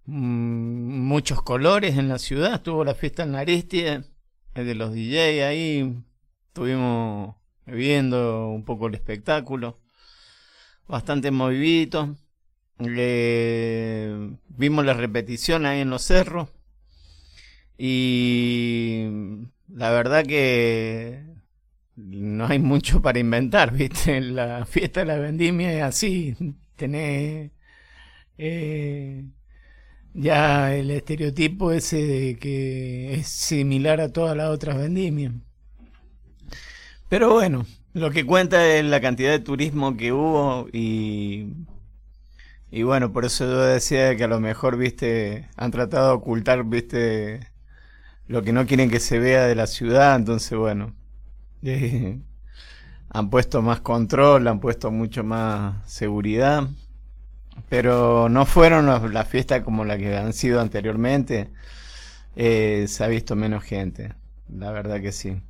mm, 0.06 1.02
muchos 1.08 1.42
colores 1.42 1.98
en 1.98 2.10
la 2.10 2.20
ciudad. 2.20 2.56
Estuvo 2.56 2.84
la 2.84 2.96
fiesta 2.96 3.24
en 3.24 3.36
Aristide, 3.36 4.04
el 4.56 4.66
de 4.68 4.76
los 4.76 4.94
DJ 4.94 5.46
ahí. 5.46 6.04
Estuvimos 6.48 7.36
viendo 7.66 8.50
un 8.50 8.64
poco 8.66 8.88
el 8.88 8.96
espectáculo. 8.96 9.80
Bastante 10.88 11.32
movidito. 11.32 12.16
Le- 12.80 14.38
vimos 14.50 14.86
la 14.86 14.94
repetición 14.94 15.66
ahí 15.66 15.82
en 15.82 15.90
los 15.92 16.02
cerros. 16.04 16.50
Y 17.78 19.06
la 19.68 19.92
verdad 19.92 20.26
que 20.26 21.24
no 21.96 22.48
hay 22.48 22.60
mucho 22.60 23.02
para 23.02 23.20
inventar, 23.20 23.72
¿viste? 23.78 24.22
La 24.22 24.66
fiesta 24.66 25.02
de 25.02 25.06
la 25.08 25.18
vendimia 25.18 25.74
es 25.74 25.84
así. 25.84 26.36
tenés 26.76 27.52
eh, 28.38 29.26
ya 30.14 30.76
el 30.76 30.92
estereotipo 30.92 31.72
ese 31.74 31.98
de 32.06 32.38
que 32.40 33.16
es 33.16 33.28
similar 33.30 34.02
a 34.02 34.14
todas 34.14 34.38
las 34.38 34.50
otras 34.52 34.78
vendimias. 34.78 35.34
Pero 37.10 37.34
bueno, 37.34 37.66
lo 37.94 38.12
que 38.12 38.26
cuenta 38.26 38.66
es 38.76 38.84
la 38.86 39.02
cantidad 39.02 39.32
de 39.32 39.40
turismo 39.40 39.96
que 39.98 40.12
hubo 40.12 40.68
y 40.74 41.48
y 42.72 42.84
bueno, 42.84 43.14
por 43.14 43.26
eso 43.26 43.46
yo 43.46 43.62
decía 43.62 44.16
que 44.16 44.26
a 44.26 44.28
lo 44.28 44.40
mejor, 44.40 44.78
viste, 44.78 45.48
han 45.56 45.72
tratado 45.72 46.10
de 46.10 46.14
ocultar, 46.16 46.64
viste, 46.66 47.52
lo 48.28 48.44
que 48.44 48.54
no 48.54 48.66
quieren 48.66 48.90
que 48.90 49.00
se 49.00 49.20
vea 49.20 49.46
de 49.46 49.56
la 49.56 49.68
ciudad, 49.68 50.16
entonces 50.16 50.58
bueno, 50.58 50.94
eh, 51.64 52.20
han 53.10 53.30
puesto 53.30 53.62
más 53.62 53.82
control, 53.82 54.48
han 54.48 54.60
puesto 54.60 54.92
mucho 54.92 55.24
más 55.24 55.90
seguridad, 55.90 56.68
pero 57.70 58.30
no 58.30 58.46
fueron 58.46 58.86
las 59.14 59.28
fiestas 59.28 59.64
como 59.64 59.86
las 59.86 59.98
que 59.98 60.16
han 60.18 60.34
sido 60.34 60.62
anteriormente, 60.62 61.50
eh, 62.36 62.86
se 62.88 63.04
ha 63.04 63.08
visto 63.08 63.36
menos 63.36 63.64
gente, 63.64 64.14
la 64.50 64.72
verdad 64.72 65.02
que 65.02 65.12
sí. 65.12 65.42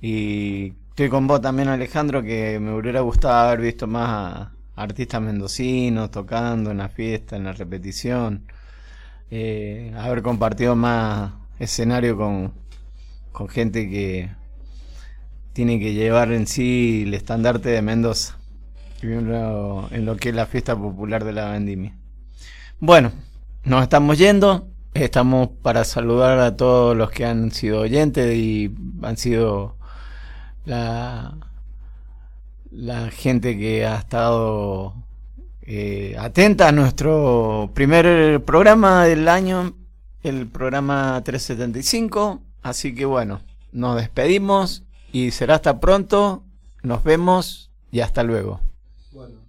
Y 0.00 0.74
estoy 0.90 1.08
con 1.08 1.26
vos 1.26 1.40
también 1.40 1.68
Alejandro, 1.68 2.22
que 2.22 2.60
me 2.60 2.74
hubiera 2.74 3.00
gustado 3.00 3.48
haber 3.48 3.60
visto 3.60 3.86
más 3.86 4.08
a, 4.08 4.55
artistas 4.76 5.20
mendocinos 5.20 6.10
tocando 6.10 6.70
en 6.70 6.78
la 6.78 6.88
fiesta, 6.88 7.36
en 7.36 7.44
la 7.44 7.52
repetición, 7.52 8.46
eh, 9.30 9.92
haber 9.96 10.22
compartido 10.22 10.76
más 10.76 11.32
escenario 11.58 12.16
con, 12.16 12.52
con 13.32 13.48
gente 13.48 13.88
que 13.88 14.30
tiene 15.52 15.80
que 15.80 15.94
llevar 15.94 16.32
en 16.32 16.46
sí 16.46 17.04
el 17.06 17.14
estandarte 17.14 17.70
de 17.70 17.82
Mendoza 17.82 18.38
en 19.02 20.04
lo, 20.04 20.16
que 20.16 20.30
es 20.30 20.34
la 20.34 20.46
fiesta 20.46 20.76
popular 20.76 21.24
de 21.24 21.32
la 21.32 21.50
vendimia. 21.50 21.96
Bueno, 22.78 23.12
nos 23.64 23.82
estamos 23.82 24.18
yendo. 24.18 24.68
Estamos 24.94 25.50
para 25.62 25.84
saludar 25.84 26.38
a 26.38 26.56
todos 26.56 26.96
los 26.96 27.10
que 27.10 27.26
han 27.26 27.50
sido 27.50 27.80
oyentes 27.80 28.34
y 28.34 28.74
han 29.02 29.18
sido 29.18 29.76
la, 30.64 31.36
la 32.76 33.10
gente 33.10 33.56
que 33.56 33.86
ha 33.86 33.96
estado 33.96 34.94
eh, 35.62 36.14
atenta 36.18 36.68
a 36.68 36.72
nuestro 36.72 37.70
primer 37.72 38.44
programa 38.44 39.04
del 39.06 39.28
año, 39.28 39.74
el 40.22 40.46
programa 40.46 41.22
375. 41.24 42.42
Así 42.62 42.94
que 42.94 43.06
bueno, 43.06 43.40
nos 43.72 43.96
despedimos 43.96 44.84
y 45.10 45.30
será 45.30 45.54
hasta 45.54 45.80
pronto. 45.80 46.42
Nos 46.82 47.02
vemos 47.02 47.70
y 47.90 48.00
hasta 48.00 48.22
luego. 48.22 48.60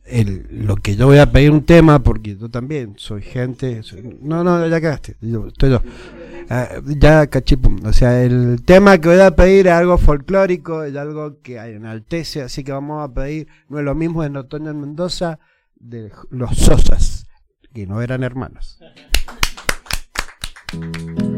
El, 0.06 0.48
lo 0.50 0.78
que 0.78 0.96
yo 0.96 1.08
voy 1.08 1.18
a 1.18 1.30
pedir 1.30 1.52
un 1.52 1.66
tema, 1.66 2.00
porque 2.00 2.38
yo 2.38 2.48
también 2.48 2.94
soy 2.98 3.22
gente. 3.22 3.82
no, 4.22 4.42
no, 4.46 4.66
ya 4.68 4.80
cagaste. 4.80 5.18
Yo, 5.20 5.48
estoy 5.48 5.72
yo. 5.72 5.82
Ah, 6.50 6.70
ya 6.86 7.28
cachipum. 7.28 7.86
O 7.86 7.94
sea, 7.94 8.24
el 8.24 8.64
tema 8.64 8.98
que 9.00 9.10
voy 9.10 9.20
a 9.20 9.36
pedir 9.36 9.68
es 9.68 9.74
algo 9.74 9.98
folclórico, 9.98 10.84
es 10.84 10.96
algo 10.96 11.42
que 11.42 11.58
enaltece. 11.58 12.42
Así 12.42 12.64
que 12.64 12.72
vamos 12.72 13.04
a 13.04 13.14
pedir, 13.14 13.48
no 13.70 13.80
es 13.80 13.86
lo 13.86 13.96
mismo 13.96 14.24
en 14.24 14.38
Otoño 14.38 14.72
en 14.72 14.80
Mendoza, 14.80 15.40
de 15.76 16.12
los 16.30 16.58
Sosas, 16.58 17.28
que 17.74 17.86
no 17.86 18.02
eran 18.02 18.24
hermanos. 18.24 18.80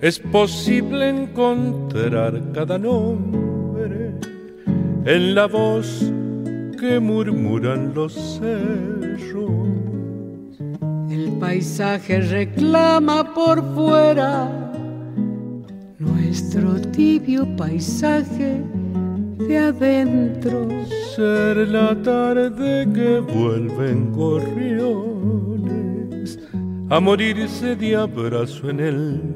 Es 0.00 0.18
posible 0.18 1.08
encontrar 1.08 2.52
cada 2.52 2.76
nombre 2.78 4.12
en 5.06 5.34
la 5.34 5.46
voz 5.46 6.12
que 6.78 7.00
murmuran 7.00 7.94
los 7.94 8.12
cerros. 8.12 9.40
El 11.08 11.38
paisaje 11.40 12.20
reclama 12.20 13.32
por 13.32 13.64
fuera 13.74 14.50
nuestro 15.98 16.78
tibio 16.92 17.46
paisaje 17.56 18.62
de 19.48 19.58
adentro. 19.58 20.68
Ser 21.14 21.56
la 21.68 21.94
tarde 22.02 22.86
que 22.92 23.20
vuelven 23.20 24.12
gorriones 24.12 25.16
a 26.90 27.00
morirse 27.00 27.74
de 27.74 27.96
abrazo 27.96 28.68
en 28.68 28.80
el 28.80 29.35